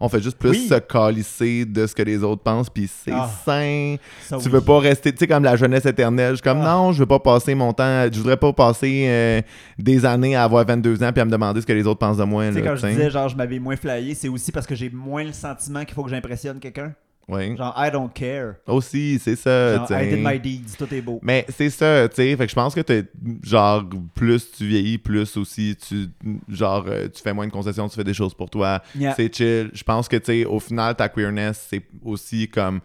[0.00, 0.68] On fait juste plus Oui.
[0.68, 3.28] se calisser de ce que les autres pensent, puis c'est Ah.
[3.44, 3.96] sain.
[4.28, 4.48] Tu oui.
[4.48, 6.30] veux pas rester, tu sais, comme la jeunesse éternelle.
[6.30, 6.72] Je suis comme, Ah.
[6.76, 9.42] non, je veux pas passer mon temps, je voudrais pas passer euh,
[9.78, 12.16] des années à avoir 22 ans puis à me demander ce que les autres pensent
[12.16, 12.48] de moi.
[12.48, 12.94] Tu sais, quand je tu sais.
[12.94, 15.94] disais genre je m'avais moins flyé, c'est aussi parce que j'ai moins le sentiment qu'il
[15.94, 16.94] faut que j'impressionne quelqu'un.
[17.28, 17.56] Ouais.
[17.56, 18.54] Genre I don't care.
[18.66, 19.76] Aussi, c'est ça.
[19.76, 21.20] Genre I did my deeds, tout est beau.
[21.22, 22.36] Mais c'est ça, tu sais.
[22.36, 23.04] Fait que je pense que t'es,
[23.42, 26.08] genre, plus tu vieillis, plus aussi tu,
[26.48, 28.82] genre, euh, tu fais moins de concessions, tu fais des choses pour toi.
[28.96, 29.14] Yeah.
[29.14, 29.70] C'est chill.
[29.72, 32.80] Je pense que, tu sais, au final, ta queerness, c'est aussi comme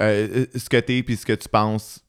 [0.00, 2.04] euh, ce que t'es puis ce que tu penses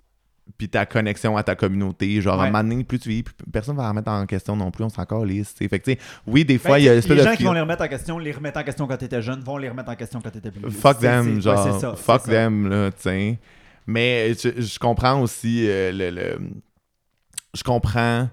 [0.59, 2.21] puis ta connexion à ta communauté.
[2.21, 2.51] Genre, à un Ouais.
[2.51, 4.83] moment donné, plus tu vieillis, plus personne va la remettre en question non plus.
[4.83, 5.55] On s'en calisse.
[5.57, 5.91] Fait que,
[6.27, 7.35] oui, des Ben, fois, il y a les l'espèce gens de...
[7.37, 9.69] qui vont les remettre en question, les remettre en question quand t'étais jeune, vont les
[9.69, 10.69] remettre en question quand t'étais plus vieux.
[10.69, 11.63] Fuck them, ouais, genre.
[11.73, 12.37] c'est ça, fuck c'est ça.
[12.37, 13.39] them, là, tu sais.
[13.87, 16.39] Mais je, je comprends aussi euh, le, le-
[17.55, 18.29] Je comprends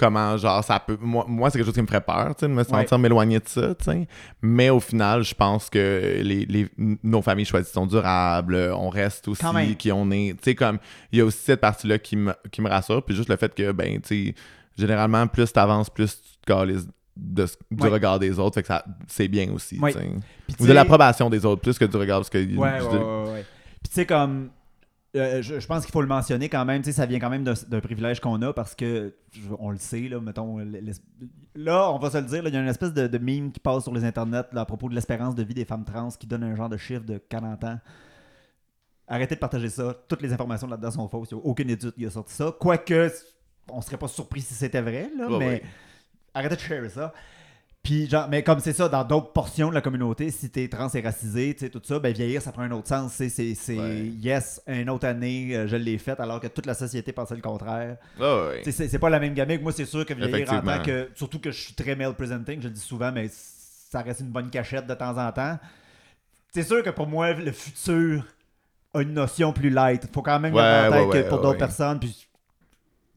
[0.00, 0.96] comment, genre, ça peut.
[1.00, 3.38] Moi, moi c'est quelque chose qui me ferait peur, tu sais, de me sentir m'éloigner
[3.38, 4.08] de ça, tu sais.
[4.42, 6.68] Mais au final, je pense que les, les-
[7.04, 8.56] nos familles choisies sont durables.
[8.74, 9.44] On reste aussi
[9.78, 10.32] qui on est.
[10.38, 10.78] Tu sais, comme,
[11.12, 13.02] il y a aussi cette partie-là qui me, qui me rassure.
[13.04, 14.34] Puis juste le fait que, ben, tu sais,
[14.78, 17.88] généralement, plus t'avances, plus tu te calisses de, du Ouais.
[17.90, 18.54] regard des autres.
[18.54, 19.92] Fait que ça, c'est bien aussi, Ouais.
[19.92, 20.10] tu sais.
[20.60, 22.20] Ou de l'approbation des autres, plus que du regard.
[22.20, 23.44] Parce que Ouais, ouais, ouais, ouais.
[23.82, 24.48] Puis tu sais, comme.
[25.16, 27.30] Euh, je, je pense qu'il faut le mentionner quand même, tu sais, ça vient quand
[27.30, 30.58] même d'un privilège qu'on a parce que, je- on le sait, là, mettons,
[31.54, 33.58] là, on va se le dire, il y a une espèce de, de meme qui
[33.60, 36.26] passe sur les internets là, à propos de l'espérance de vie des femmes trans qui
[36.26, 37.78] donne un genre de chiffre de 40 ans.
[39.08, 41.92] Arrêtez de partager ça, toutes les informations là-dedans sont fausses, il n'y a aucune étude
[41.92, 43.10] qui a sorti ça, quoique,
[43.68, 45.62] on serait pas surpris si c'était vrai, là, Ouais, mais ouais.
[46.32, 47.12] arrêtez de share ça.
[47.82, 50.90] Puis genre, mais comme c'est ça, dans d'autres portions de la communauté, si t'es trans
[50.92, 53.12] et racisé, tu sais, tout ça, ben vieillir, ça prend un autre sens.
[53.14, 54.04] C'est, c'est, c'est Ouais.
[54.20, 57.40] yes, une autre année, euh, je l'ai faite, alors que toute la société pensait le
[57.40, 57.96] contraire.
[58.20, 58.60] Ouais.
[58.64, 59.48] C'est, c'est pas la même gamme.
[59.62, 61.08] Moi, c'est sûr que vieillir en tant que.
[61.14, 64.30] Surtout que je suis très male presenting, je le dis souvent, mais ça reste une
[64.30, 65.58] bonne cachette de temps en temps.
[66.52, 68.24] C'est sûr que pour moi, le futur
[68.92, 70.06] a une notion plus light.
[70.12, 72.28] Faut quand même Ouais, garder en tête ouais, que pour d'autres personnes, puis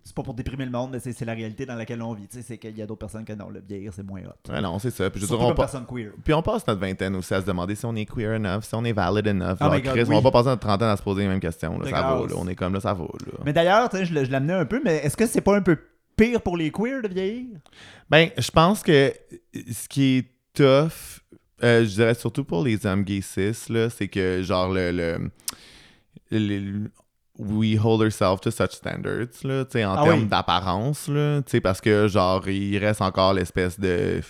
[0.06, 2.28] c'est pas pour déprimer le monde, mais c'est, la réalité dans laquelle on vit.
[2.28, 4.52] Tu sais, C'est qu'il y a d'autres personnes que non, le vieillir, c'est moins hot.
[4.52, 5.10] Ouais, non, c'est ça.
[5.10, 6.12] Puis, je dire, on comme pa- personne queer.
[6.24, 8.76] Puis on passe notre vingtaine aussi à se demander si on est queer enough, si
[8.76, 9.58] on est valid enough.
[9.62, 10.16] Oh Genre, my God, Chris, oui.
[10.16, 11.80] on va pas passer notre trentaine à se poser les mêmes questions.
[11.80, 12.32] Là, ça va, grâce.
[12.32, 12.36] là.
[12.38, 13.04] On est comme là, ça va.
[13.06, 13.40] Là.
[13.46, 15.78] Mais d'ailleurs, je, l'amenais un peu, mais est-ce que c'est pas un peu
[16.18, 17.46] pire pour les queers de vieillir?
[18.10, 19.14] Ben, je pense que
[19.72, 21.22] ce qui est tough,
[21.64, 24.92] euh, je dirais surtout pour les hommes gays cis, là, c'est que genre le.
[24.92, 25.30] le,
[26.32, 26.92] le-
[27.40, 30.28] we hold ourselves to such standards, là, tu sais, en Ah termes oui.
[30.28, 34.22] d'apparence, là, tu sais, parce que genre, il reste encore l'espèce de.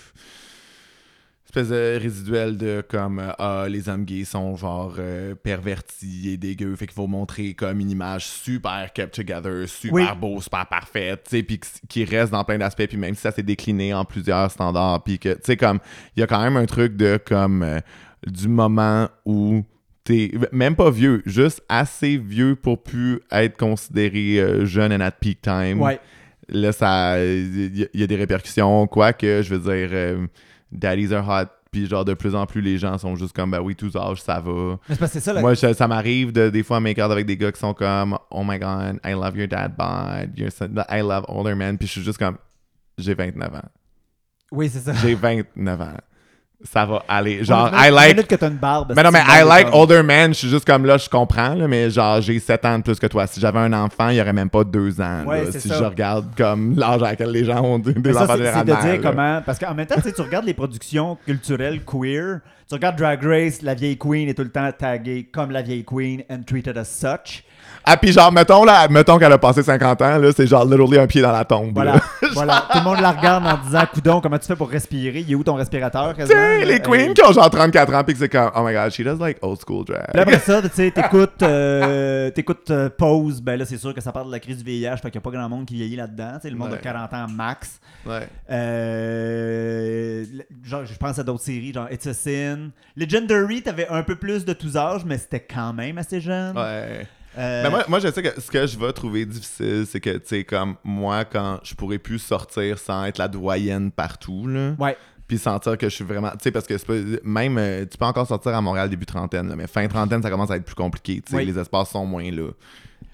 [1.46, 6.38] espèce de résiduel de comme euh, ah les hommes gays sont genre euh, pervertis et
[6.38, 10.20] dégueux fait qu'il faut montrer comme une image super kept together super Oui.
[10.20, 13.22] beau super parfaite tu sais puis qui- qui reste dans plein d'aspects puis même si
[13.22, 15.78] ça s'est décliné en plusieurs standards puis que tu sais comme
[16.16, 17.80] il y a quand même un truc de comme euh,
[18.26, 19.64] du moment où
[20.04, 25.12] t'es même pas vieux juste assez vieux pour plus être considéré euh, jeune and at
[25.12, 26.00] peak time Ouais.
[26.50, 27.24] là, ça.
[27.24, 30.28] Il y, a- il y a des répercussions, quoique, je veux dire, euh,
[30.72, 33.60] daddies are hot, puis genre, de plus en plus, les gens sont juste comme, ben
[33.62, 34.78] oui, tous âges, ça va.
[34.90, 37.60] Mais ça, Moi, je- ça m'arrive de des fois make out avec des gars qui
[37.60, 40.38] sont comme Oh my god, I love your dad bod,
[40.90, 41.78] I love older men.
[41.78, 42.38] Puis je suis juste comme
[42.98, 43.62] J'ai 29 ans.
[44.52, 44.94] Oui, c'est ça.
[45.02, 45.98] J'ai 29 ans.
[46.72, 47.44] Ça va aller.
[47.44, 48.28] Genre, minute- I like.
[48.28, 48.94] que t'as une barbe.
[48.96, 50.34] Mais non, mais I like comme- older men.
[50.34, 52.98] Je suis juste comme là, je comprends, là, mais genre, j'ai 7 ans de plus
[53.00, 53.28] que toi.
[53.28, 55.24] Si j'avais un enfant, il y aurait même pas 2 ans.
[55.26, 55.76] Ouais, là, si ça.
[55.78, 58.76] je regarde comme l'âge à laquelle les gens ont des, Mais enfants c'est- de dire
[58.76, 58.98] là.
[59.04, 59.42] comment.
[59.46, 62.40] Parce qu'en même temps, tu regardes les productions culturelles queer,
[62.70, 65.84] tu regardes Drag Race, la vieille queen est tout le temps taguée comme la vieille
[65.84, 67.44] queen and treated as such.
[67.86, 70.98] Ah, puis genre, mettons, là, mettons qu'elle a passé 50 ans, là, c'est genre literally
[71.00, 71.72] un pied dans la tombe.
[71.74, 71.96] Voilà.
[72.36, 72.46] là.
[72.46, 72.68] voilà.
[72.72, 75.20] Tout le monde la regarde en disant Coudon, comment tu fais pour respirer?
[75.22, 78.04] Il est où ton respirateur Tu sais, les queens Euh, qui ont genre 34 ans,
[78.04, 80.06] puis que c'est comme, oh my god, she does like old school drag.
[80.12, 84.02] Puis après ça, tu sais, t'écoutes, euh, t'écoutes euh, Pose, ben là, c'est sûr que
[84.02, 85.76] ça parle de la crise du VIH, fait qu'il n'y a pas grand monde qui
[85.76, 86.34] vieillit là-dedans.
[86.36, 86.78] Tu sais, le monde Ouais.
[86.78, 87.80] de 40 ans max.
[88.06, 88.28] Ouais.
[90.64, 92.70] Genre, je pense à d'autres séries, genre It's a Sin.
[92.96, 96.58] Legendary, t'avais un peu plus de tous âges, mais c'était quand même assez jeune.
[96.58, 97.08] Ouais.
[97.38, 100.12] Euh, Mais moi, moi, je sais que ce que je vais trouver difficile, c'est que,
[100.18, 104.74] tu sais, comme moi, quand je pourrais plus sortir sans être la doyenne partout, là,
[104.78, 104.96] Ouais.
[105.28, 106.30] puis sentir que je suis vraiment.
[106.32, 109.50] Tu sais, parce que pas- même, euh, tu peux encore sortir à Montréal début trentaine,
[109.50, 111.22] là, mais fin trentaine, ça commence à être plus compliqué.
[111.26, 111.46] Tu sais, Oui.
[111.46, 112.50] les espaces sont moins là.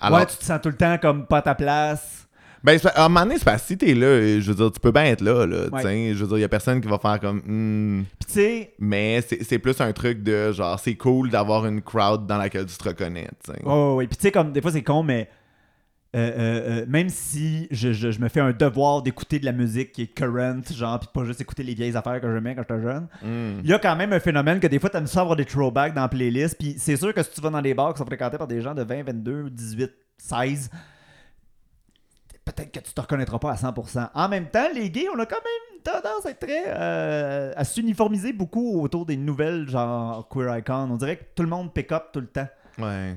[0.02, 2.28] Alors, ouais, tu te sens tout le temps comme pas à ta place.
[2.64, 4.80] Ben, à un moment donné, c'est parce que si t'es là, je veux dire, tu
[4.80, 5.82] peux bien être là, là, tu Ouais.
[5.82, 6.14] sais.
[6.14, 7.42] Je veux dire, il y a personne qui va faire comme.
[7.46, 8.04] Hmm.
[8.20, 12.26] Puis tu sais, Mais c'est plus un truc de genre, c'est cool d'avoir une crowd
[12.28, 13.28] dans laquelle tu te reconnais,
[13.64, 14.08] ouais, ouais.
[14.08, 15.30] Puis tu sais, comme des fois c'est con, mais
[16.16, 19.52] euh, euh, euh, même si je, je- je me fais un devoir d'écouter de la
[19.52, 22.64] musique qui est current, genre, puis pas juste écouter les vieilles affaires que j'aimais quand
[22.68, 23.60] j'étais jeune, Hmm.
[23.64, 25.94] il y a quand même un phénomène que des fois t'aimes ça avoir des throwbacks
[25.94, 28.06] dans la playlist, puis c'est sûr que si tu vas dans des bars qui sont
[28.08, 30.72] fréquentés par des gens de 20, 22, 18, 16,
[32.52, 34.10] peut-être que tu te reconnaîtras pas à 100%.
[34.14, 36.64] En même temps, les gays, on a quand même tendance à être très.
[36.68, 40.90] euh, à s'uniformiser beaucoup autour des nouvelles, genre queer icons.
[40.92, 42.48] On dirait que tout le monde pick up tout le temps.
[42.78, 43.16] Ouais.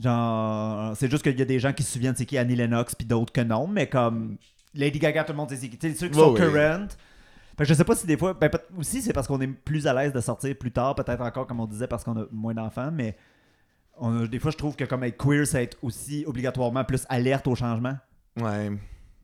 [0.00, 2.94] Genre, c'est juste qu'il y a des gens qui se souviennent c'est qui Annie Lennox,
[2.94, 4.36] puis d'autres que non, mais comme
[4.74, 5.78] Lady Gaga, tout le monde sait c'est qui.
[5.78, 6.40] Tu sais, ceux qui Ouais, sont ouais.
[6.40, 6.88] current.
[7.58, 8.32] Fait que je sais pas si des fois.
[8.34, 11.46] Ben, aussi, c'est parce qu'on est plus à l'aise de sortir plus tard, peut-être encore,
[11.46, 13.16] comme on disait, parce qu'on a moins d'enfants, mais
[13.98, 17.04] on a- des fois, je trouve que comme être queer, c'est être aussi obligatoirement plus
[17.10, 17.94] alerte au changement,
[18.40, 18.70] Ouais.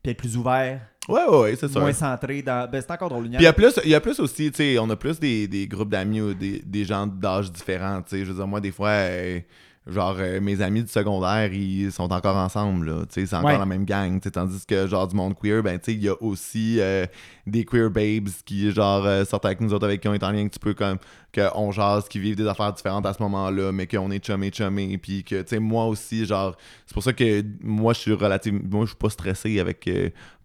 [0.02, 1.80] puis être plus ouvert, Ouais, ouais, ouais, c'est ça.
[1.80, 2.70] moins centré dans.
[2.70, 3.24] Ben, c'est encore drôle.
[3.24, 5.18] Puis il y a plus, il y a plus aussi, tu sais, on a plus
[5.18, 8.24] des, des groupes d'amis ou des, des gens d'âge différents, tu sais.
[8.26, 9.40] Je veux dire, moi, des fois, euh,
[9.88, 13.50] genre, euh, mes amis du secondaire, ils sont encore ensemble, là, tu sais, c'est encore
[13.50, 13.58] Ouais.
[13.58, 14.30] la même gang, tu.
[14.30, 17.06] Tandis que, genre, du monde queer, ben, tu sais, il y a aussi euh,
[17.46, 20.30] des queer babes qui, genre, euh, sortent avec nous autres, avec qui on est en
[20.30, 20.98] lien un petit peu comme,
[21.34, 24.98] qu'on jase, qui vivent des affaires différentes à ce moment-là, mais qu'on est chumé chumé,
[24.98, 28.60] puis que, tu sais, moi aussi, genre, c'est pour ça que moi, je suis relativement,
[28.70, 29.88] moi, je suis pas stressé avec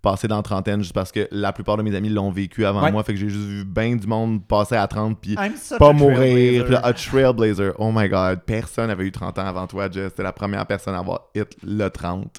[0.03, 2.83] passer dans la trentaine, juste parce que la plupart de mes amis l'ont vécu avant
[2.83, 2.91] Ouais.
[2.91, 5.35] moi, fait que j'ai juste vu bien du monde passer à 30, puis
[5.79, 9.65] pas mourir, puis là, a trailblazer, oh my god, personne n'avait eu 30 ans avant
[9.65, 12.37] toi, Jess, t'es la première personne à avoir hit le 30.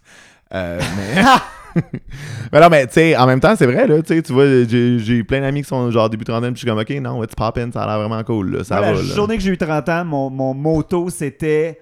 [0.52, 1.22] Euh, mais...
[2.52, 5.24] mais non, mais tu sais, en même temps, c'est vrai, là, tu vois, j'ai j'ai
[5.24, 7.72] plein d'amis qui sont genre début trentaine, puis je suis comme, ok, non, it's poppin',
[7.72, 9.14] ça a l'air vraiment cool, là, ça Moi, va, la là.
[9.14, 11.80] journée que j'ai eu 30 ans, mon, mon motto c'était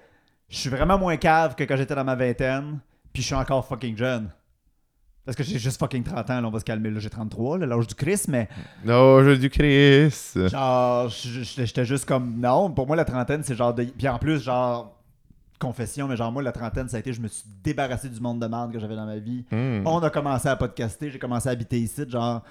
[0.49, 2.79] je suis vraiment moins cave que quand j'étais dans ma vingtaine,
[3.11, 4.29] puis je suis encore fucking jeune.
[5.25, 6.89] Parce que j'ai juste fucking 30 ans, là, on va se calmer.
[6.89, 8.49] Là, j'ai 33, là, l'âge du Christ, mais
[8.87, 10.13] Oh, je du Chris.
[10.49, 12.69] genre, j'étais juste comme non.
[12.71, 13.83] Pour moi, la trentaine, c'est genre de.
[13.85, 14.97] Puis en plus, genre,
[15.59, 18.41] confession, mais genre, moi, la trentaine, ça a été, je me suis débarrassé du monde
[18.41, 19.45] de merde que j'avais dans ma vie.
[19.49, 19.81] Hmm.
[19.87, 22.41] On a commencé à podcaster, j'ai commencé à habiter ici, genre.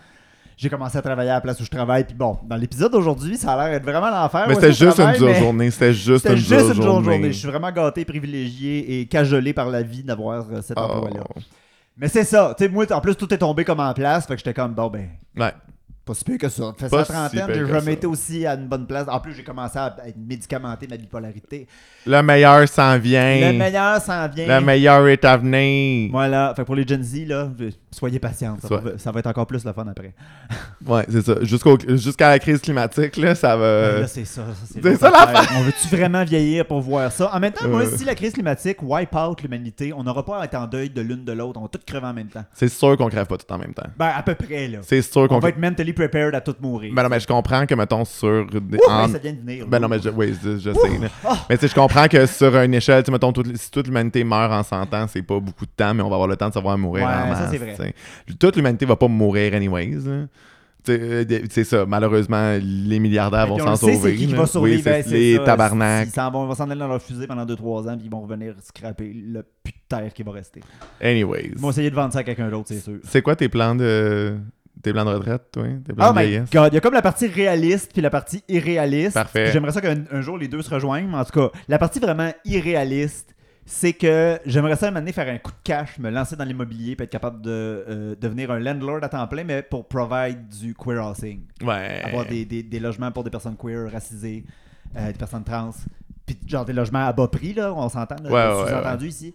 [0.57, 2.05] J'ai commencé à travailler à la place où je travaille.
[2.05, 4.45] Puis bon, dans l'épisode d'aujourd'hui, ça a l'air d'être vraiment l'enfer.
[4.49, 7.05] Mais c'était juste une dure journée, c'était juste C'était une juste dure journée.
[7.13, 7.33] journée.
[7.33, 10.83] Je suis vraiment gâté, privilégié et cajolé par la vie d'avoir euh, cet Oh.
[10.85, 11.25] emploi-là.
[12.03, 12.53] Mais c'est ça.
[12.59, 14.27] Tu sais, moi, en plus, tout est tombé comme en place.
[14.27, 15.09] Fait que j'étais comme, bon, ben.
[16.13, 16.75] Pas si pire que ça.
[16.79, 18.87] Fait Pas ça à si 30 ans, pire j'ai jamais été aussi à une bonne
[18.87, 19.07] place.
[19.09, 21.67] En plus, j'ai commencé à être médicamenté ma bipolarité.
[22.07, 23.53] Le meilleur s'en vient.
[23.53, 24.59] Le meilleur s'en vient.
[24.59, 26.11] Le meilleur est à venir.
[26.13, 26.53] Voilà.
[26.57, 27.49] Fait pour les Gen Z, là,
[27.91, 28.57] soyez patients.
[28.61, 30.15] Ça, Soit- va, ça va être encore plus le fun après.
[30.87, 31.35] Ouais, c'est ça.
[31.43, 34.01] Jusqu'au- Jusqu'à la crise climatique, là, ça va.
[34.01, 34.43] Là, c'est ça.
[34.47, 35.57] ça, c'est ça, affaire.
[35.57, 37.31] On veut-tu vraiment vieillir pour voir ça?
[37.33, 40.45] En même temps, moi, si la crise climatique wipe out l'humanité, on n'aura pas à
[40.47, 41.61] être en deuil de l'une de l'autre.
[41.61, 42.45] On va tous crever en même temps.
[42.53, 43.87] C'est sûr qu'on crève pas tout en même temps.
[43.97, 44.79] Ben, à peu près, là.
[44.83, 46.93] C'est sûr On qu'on va être mentally prepared à tout mourir.
[46.95, 48.47] Ben non, mais je comprends que, mettons, sur.
[48.47, 49.67] des- Ouh, en- ça vient de venir.
[49.67, 51.01] Ben non, mais je, oui, je, je sais.
[51.25, 51.37] Ah!
[51.49, 54.25] Mais tu sais, je comprends que sur une échelle, tu mettons, toute- si toute l'humanité
[54.25, 56.49] meurt en 100 ans, c'est pas beaucoup de temps, mais on va avoir le temps
[56.49, 57.51] de savoir mourir Ouais, en ça, masse.
[57.51, 57.95] c'est vrai.
[58.39, 59.99] Toute l'humanité va pas mourir anyways.
[60.89, 63.97] euh, C'est ça, malheureusement, les milliardaires vont s'en sauver.
[64.03, 64.79] c'est qui qui va survivre.
[64.79, 65.45] Oui, ben, les ça.
[65.45, 66.09] tabarnak.
[66.09, 68.11] Ils s'en vont, ils vont s'en aller dans leur fusée pendant 2-3 ans, puis ils
[68.11, 70.61] vont revenir scraper le putain de terre qui va rester.
[71.03, 71.51] Anyways.
[71.53, 72.99] Ils vont essayer de vendre ça à quelqu'un d'autre, c'est sûr.
[73.05, 74.35] C'est quoi tes plans de
[74.83, 75.65] tes plans de retraite, toi?
[75.85, 78.11] Tes plans Oh de my god, il y a comme la partie réaliste puis la
[78.11, 79.15] partie irréaliste.
[79.15, 79.51] Parfait.
[79.53, 82.01] J'aimerais ça qu'un un jour les deux se rejoignent, mais en tout cas, la partie
[82.01, 86.45] vraiment irréaliste, c'est que j'aimerais ça m'amener faire un coup de cash, me lancer dans
[86.45, 90.49] l'immobilier puis être capable de euh, devenir un landlord à temps plein, mais pour provide
[90.49, 91.43] du queer housing.
[91.63, 92.01] Ouais.
[92.05, 94.45] Avoir des, des- des logements pour des personnes queer, racisées,
[94.97, 95.71] euh, des personnes trans,
[96.27, 99.35] puis genre des logements à bas prix, là, on s'entend, Ouais, ouais, sous-entendu ici.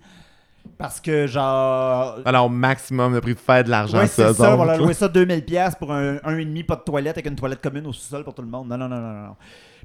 [0.78, 4.64] Parce que genre, Alors, au maximum de prix de faire de l'argent, Ouais, ça, on
[4.64, 7.36] va louer ça 2000 pièces pour un, un et demi pas de toilette avec une
[7.36, 8.68] toilette commune au sous-sol pour tout le monde.
[8.68, 9.36] Non, non, non, non, non.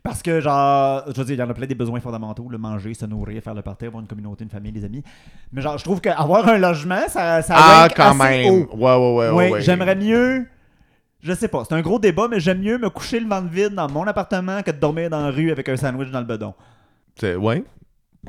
[0.02, 2.58] Parce que, genre, je veux dire, il y en a plein des besoins fondamentaux, le
[2.58, 5.02] manger, se nourrir, faire le party, avoir une communauté, une famille, des amis.
[5.52, 8.52] Mais genre, je trouve qu'avoir un logement, ça, ça Ah, quand assez même.
[8.52, 8.68] haut.
[8.76, 9.30] Ouais, ouais, ouais.
[9.30, 9.60] Ouais, ouais.
[9.62, 10.46] j'aimerais mieux.
[11.20, 13.74] Je sais pas, c'est un gros débat, mais j'aime mieux me coucher le ventre vide
[13.74, 16.52] dans mon appartement que de dormir dans la rue avec un sandwich dans le bedon.
[17.14, 17.62] C'est- Ouais.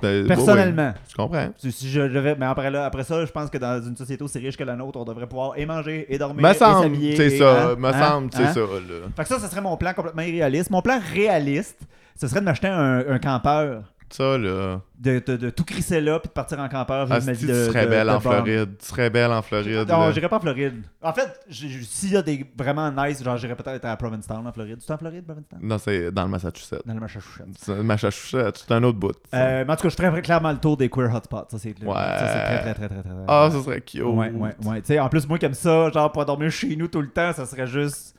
[0.04, 0.94] Euh, Personnellement.
[1.08, 1.50] Je comprends.
[1.58, 4.24] Si si je devais, mais après, là, après ça, je pense que dans une société
[4.24, 6.82] aussi riche que la nôtre, on devrait pouvoir et manger, et dormir, Me et semble,
[6.84, 7.16] s'habiller.
[7.16, 7.70] c'est et- ça.
[7.72, 8.54] hein, Me hein, semble, c'est hein?
[8.54, 8.68] ça, là.
[9.16, 10.72] Fait que ça, ce serait mon plan complètement irréaliste.
[10.72, 11.80] Mon plan réaliste,
[12.20, 13.84] ce serait de m'acheter un, un campeur,
[14.14, 14.80] Ça, là.
[15.00, 17.08] de, de, de tout crisser là, puis de partir en campeur.
[17.10, 18.20] Ah, ma vie tu de- serais de- belle en.
[18.20, 18.78] Floride.
[18.78, 19.88] Tu serais belle en Floride.
[19.90, 20.84] Non, j'irais pas en Floride.
[21.02, 24.78] En fait, s'il y a des vraiment nice, genre j'irais peut-être à Provincetown en Floride.
[24.80, 25.60] Tu es en Floride, Provincetown?
[25.64, 26.82] Non, c'est dans le Massachusetts.
[26.86, 27.46] Dans le Massachusetts.
[27.58, 29.14] C'est Massachusetts, c'est un autre bout.
[29.34, 31.48] Euh, mais en tout cas, je ferais clairement le tour des queer hotspots.
[31.50, 31.94] Ça, c'est Ouais.
[31.94, 33.02] ça, c'est très, très, très, très, très.
[33.02, 34.02] très- Ah, ça serait cute.
[34.04, 34.82] Ouais, ouais, ouais.
[34.82, 37.34] Tu sais, en plus, moi, comme ça, genre, pour dormir chez nous tout le temps,
[37.34, 38.16] ça serait juste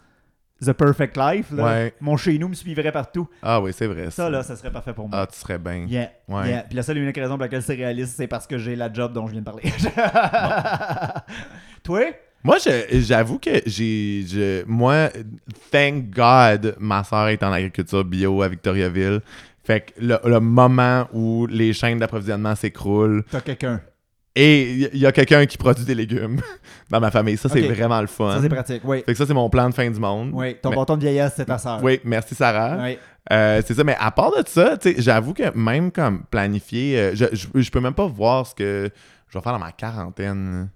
[0.66, 1.46] the perfect life.
[1.52, 1.64] Là.
[1.64, 1.94] Ouais.
[2.00, 3.28] Mon chez nous me suivrait partout.
[3.42, 4.10] Ah oui, c'est vrai.
[4.10, 5.18] Ça, là, ça serait parfait pour moi.
[5.20, 5.86] Ah, tu serais bien.
[5.86, 6.48] Yeah, Ouais.
[6.48, 6.62] yeah.
[6.62, 8.92] Puis la seule et unique raison pour laquelle c'est réaliste, c'est parce que j'ai la
[8.92, 9.62] job dont je viens de parler.
[11.82, 12.00] Toi?
[12.42, 12.56] Moi,
[12.92, 14.64] j'avoue que j'ai.
[14.66, 15.08] Moi,
[15.70, 19.20] thank God, ma soeur est en agriculture bio à Victoriaville.
[19.62, 23.80] Fait que le, le moment où les chaînes d'approvisionnement s'écroulent T'as quelqu'un.
[24.36, 26.40] Et il y a quelqu'un qui produit des légumes
[26.90, 28.32] dans ma famille, ça, c'est vraiment le fun.
[28.32, 28.82] Ça, c'est pratique.
[28.84, 28.98] Oui.
[29.06, 30.30] Fait que ça, c'est mon plan de fin du monde.
[30.32, 30.56] Oui.
[30.60, 31.80] Ton Mais- bâton de vieillesse, c'est ta soeur.
[31.82, 32.78] Oui, merci Sarah.
[32.82, 32.98] Oui.
[33.32, 37.24] Euh, c'est ça, mais à part de ça, j'avoue que même comme planifier, euh, je,
[37.32, 38.90] je, je peux même pas voir ce que
[39.28, 40.68] je vais faire dans ma quarantaine.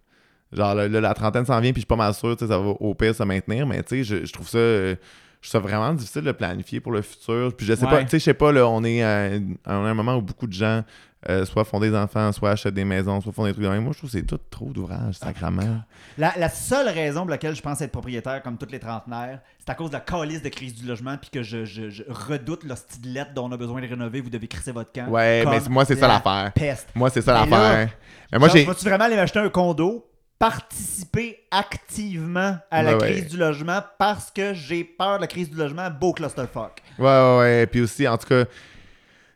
[0.53, 2.51] Genre, là, là, la trentaine s'en vient, puis je suis pas mal sûr, tu sais,
[2.51, 4.57] ça va au pire se maintenir, mais tu sais, je, je trouve ça.
[4.59, 4.95] euh,
[5.41, 7.55] je trouve ça vraiment difficile de planifier pour le futur.
[7.57, 9.31] Puis je sais pas, tu sais, je sais pas, là, on est à,
[9.65, 10.83] à un moment où beaucoup de gens
[11.29, 13.83] euh, soit font des enfants, soit achètent des maisons, soit font des trucs de même.
[13.83, 15.83] Moi, je trouve que c'est tout trop d'ouvrage, sacrament.
[16.17, 19.71] La, la seule raison pour laquelle je pense être propriétaire comme tous les trentenaires, c'est
[19.71, 22.63] à cause de la calice de crise du logement puis que je, je, je redoute
[22.65, 25.09] l'hostie de lettre dont on a besoin de rénover, vous devez crisser votre camp.
[25.09, 26.53] Ouais, mais moi, c'est ça la l'affaire.
[26.53, 26.89] Peste.
[26.95, 27.91] Moi, c'est ça l'affaire.
[28.33, 28.65] Mais moi, j'ai.
[28.65, 30.09] Vas-tu vraiment aller m'acheter un condo,
[30.39, 33.29] participer activement à la crise ouais.
[33.29, 36.83] du logement parce que j'ai peur de la crise du logement, beau clusterfuck.
[36.99, 37.67] Ouais, ouais, ouais.
[37.67, 38.45] Puis aussi, en tout cas,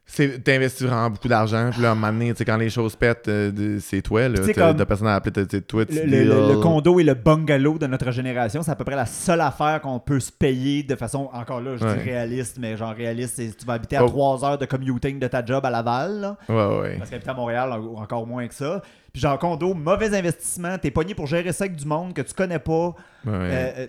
[0.04, 1.70] c'est t'investis vraiment beaucoup d'argent.
[1.72, 4.38] Puis là, à un moment donné, quand les choses pètent, euh, c'est toi, là.
[4.54, 7.86] T'as personne à appeler, t'as toi, Le, le- le- le condo et le bungalow de
[7.86, 11.30] notre génération, c'est à peu près la seule affaire qu'on peut se payer de façon,
[11.32, 11.96] encore là, je Ouais.
[11.96, 14.08] dis réaliste, mais genre réaliste, c'est tu vas habiter à Oh.
[14.08, 16.36] 3 heures de commuting de ta job à Laval, là.
[16.48, 16.96] Ouais, ouais.
[16.98, 18.82] Parce qu'habiter à Montréal, en- encore moins que ça.
[19.12, 22.32] Puis genre condo, mauvais investissement, t'es pogné pour gérer ça avec du monde que tu
[22.32, 22.94] connais pas.
[23.26, 23.32] ouais.
[23.32, 23.86] Euh, euh,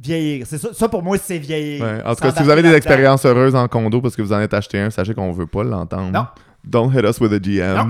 [0.00, 0.46] vieillir.
[0.48, 1.84] C'est ça, ça pour moi, c'est vieillir.
[1.84, 2.02] Ouais.
[2.04, 4.40] En tout cas, si vous avez des expériences heureuses en condo parce que vous en
[4.40, 6.10] êtes acheté un, sachez qu'on veut pas l'entendre.
[6.10, 6.26] Non.
[6.64, 7.76] Don't hit us with the GMs.
[7.76, 7.86] Non.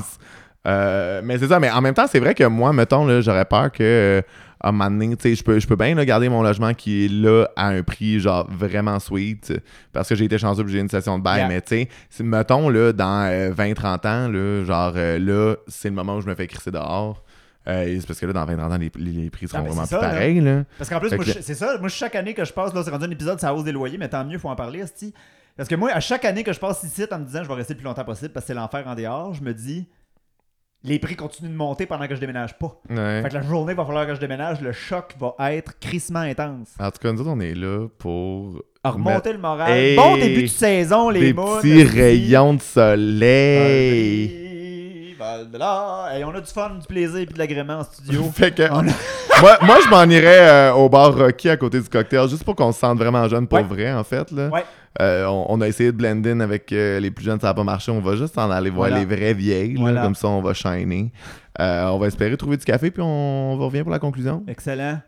[0.67, 3.73] Euh, mais c'est ça, mais en même temps, c'est vrai que moi, mettons, j'aurais peur
[3.73, 4.23] que
[4.61, 6.75] à un moment donné, tu sais, je peux, je peux bien là, garder mon logement
[6.75, 9.53] qui est là à un prix genre vraiment sweet
[9.93, 11.49] parce que j'ai été chanceux et j'ai une station de bail, Yeah.
[11.49, 16.17] mais tu sais, mettons là, dans 20-30 ans, là, genre euh, là, c'est le moment
[16.17, 17.23] où je me fais crisser dehors.
[17.69, 19.99] Euh, c'est parce que là, dans 20-30 ans, les, les- prix seront vraiment plus ça,
[19.99, 20.41] pareils.
[20.41, 20.65] Là.
[20.79, 21.77] Parce qu'en plus, que- c'est ça.
[21.79, 23.99] Moi, chaque année que je passe, là, c'est rendu un épisode, ça hausse des loyers,
[23.99, 24.83] mais tant mieux, faut en parler.
[25.57, 27.55] Parce que moi, à chaque année que je passe ici en me disant je vais
[27.55, 29.87] rester le plus longtemps possible parce que c'est l'enfer en dehors, je me dis
[30.85, 32.81] les prix continuent de monter pendant que je déménage pas.
[32.89, 33.23] Ouais.
[33.23, 36.75] Fait que la journée va falloir que je déménage, le choc va être crissement intense.
[36.79, 39.71] En tout cas, nous autres, on est là pour remonter le moral.
[39.73, 39.97] Hey!
[39.97, 44.48] bon début de saison, les des mounes, petits rayons de soleil.
[45.21, 48.23] Hey, on a du fun, du plaisir et de l'agrément en studio.
[48.35, 48.93] Fait que On a-
[49.41, 52.55] moi, moi, je m'en irais euh, au bar Rocky à côté du cocktail, juste pour
[52.55, 53.65] qu'on se sente vraiment jeune pour Ouais.
[53.65, 54.31] vrai, en fait.
[54.31, 54.49] Là.
[54.49, 54.65] Ouais.
[55.01, 57.55] Euh, on, on a essayé de blend in avec euh, les plus jeunes, ça n'a
[57.55, 57.91] pas marché.
[57.91, 59.05] On va juste en aller voir Voilà.
[59.05, 60.03] les vraies vieilles, là, Voilà.
[60.03, 61.13] comme ça on va shiner.
[61.59, 64.45] On va espérer trouver du café, puis on, on revient pour la conclusion.
[64.47, 65.01] Excellent.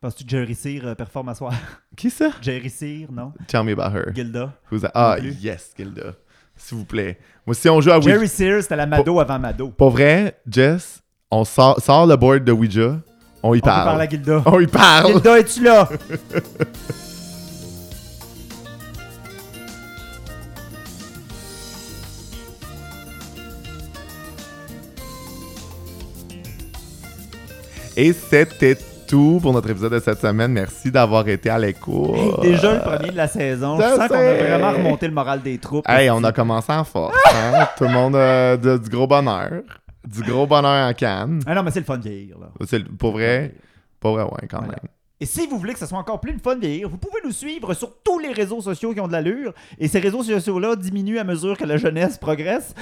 [0.00, 1.52] Penses-tu que Jerry Sear performe à soir?
[1.96, 2.30] Qui ça?
[2.42, 3.32] Jerry Sear, non?
[3.46, 4.12] Tell me about her.
[4.12, 4.52] Gilda.
[4.72, 4.90] Who's that?
[4.96, 6.14] Ah, yes, Gilda.
[6.64, 7.18] S'il vous plaît.
[7.46, 9.68] Moi, si on joue à Ouija, Jerry Sears, c'était la Mado avant Mado.
[9.70, 12.98] pour vrai, Jess, on sort, sort le board de Ouija,
[13.42, 14.00] On y On peut parler parle.
[14.00, 14.42] à Gilda.
[14.46, 15.12] On y parle.
[15.14, 15.88] Gilda, es-tu là?
[27.96, 28.76] Et c'était
[29.12, 30.52] tout pour notre épisode de cette semaine.
[30.52, 32.16] Merci d'avoir été à l'écoute.
[32.16, 33.76] Hey, déjà le premier de la saison.
[33.78, 35.84] Je Je sens qu'on a vraiment remonté le moral des troupes.
[35.86, 37.14] Hey, on a commencé en force.
[37.34, 37.68] hein.
[37.76, 39.50] Tout le monde a de- du gros bonheur.
[40.06, 41.42] Du gros bonheur en canne.
[41.46, 42.46] Ah non, mais c'est le fun de vieillir, là.
[42.66, 43.52] C'est le- Pour vrai,
[44.00, 44.72] pour vrai, ouais, quand même.
[45.20, 47.20] Et si vous voulez que ce soit encore plus le fun de vieillir, vous pouvez
[47.22, 49.52] nous suivre sur tous les réseaux sociaux qui ont de l'allure.
[49.78, 52.74] Et ces réseaux sociaux-là diminuent à mesure que la jeunesse progresse.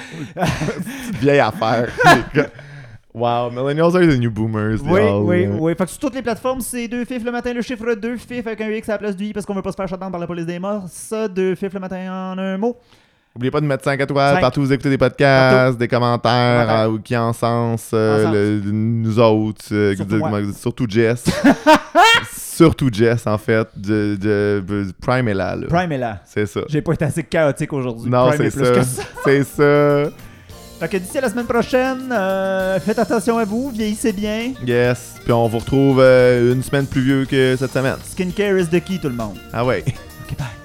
[1.21, 1.89] Vieille affaire.
[3.15, 4.81] wow, millennials are the new boomers.
[4.85, 5.23] Oui, y'all.
[5.25, 5.75] oui, oui.
[5.77, 8.47] Fait que sur toutes les plateformes, c'est deux fifs le matin, le chiffre 2 fifs
[8.47, 10.11] avec un X à la place du I parce qu'on veut pas se faire shutdown
[10.11, 10.85] par la police des morts.
[10.89, 11.97] Ça, deux fifs le matin
[12.35, 12.77] en un mot.
[13.35, 14.41] Oubliez pas de mettre 5 étoiles Cinq.
[14.41, 16.85] partout où vous écoutez des podcasts, des commentaires Commentaires.
[16.87, 19.67] euh, ou qui encensent euh, le- nous autres.
[19.73, 19.95] euh,
[20.53, 21.25] Surtout Jess.
[22.33, 23.69] surtout Jess, en fait.
[23.77, 25.55] De, de- de- Prime est là.
[25.57, 25.67] là.
[25.69, 26.21] Prime est là.
[26.25, 26.61] C'est ça.
[26.69, 28.11] J'ai pas été assez chaotique aujourd'hui.
[28.11, 28.51] Non, c'est
[28.83, 28.83] ça.
[29.25, 30.11] C'est ça.
[30.81, 34.55] Fait que d'ici à la semaine prochaine, euh, faites attention à vous, vieillissez bien.
[34.67, 35.17] Yes.
[35.23, 37.97] Puis on vous retrouve euh, une semaine plus vieux que cette semaine.
[38.11, 39.37] Skincare is the key, tout le monde.
[39.53, 39.85] Ah ouais.
[39.87, 40.60] Ok, bye.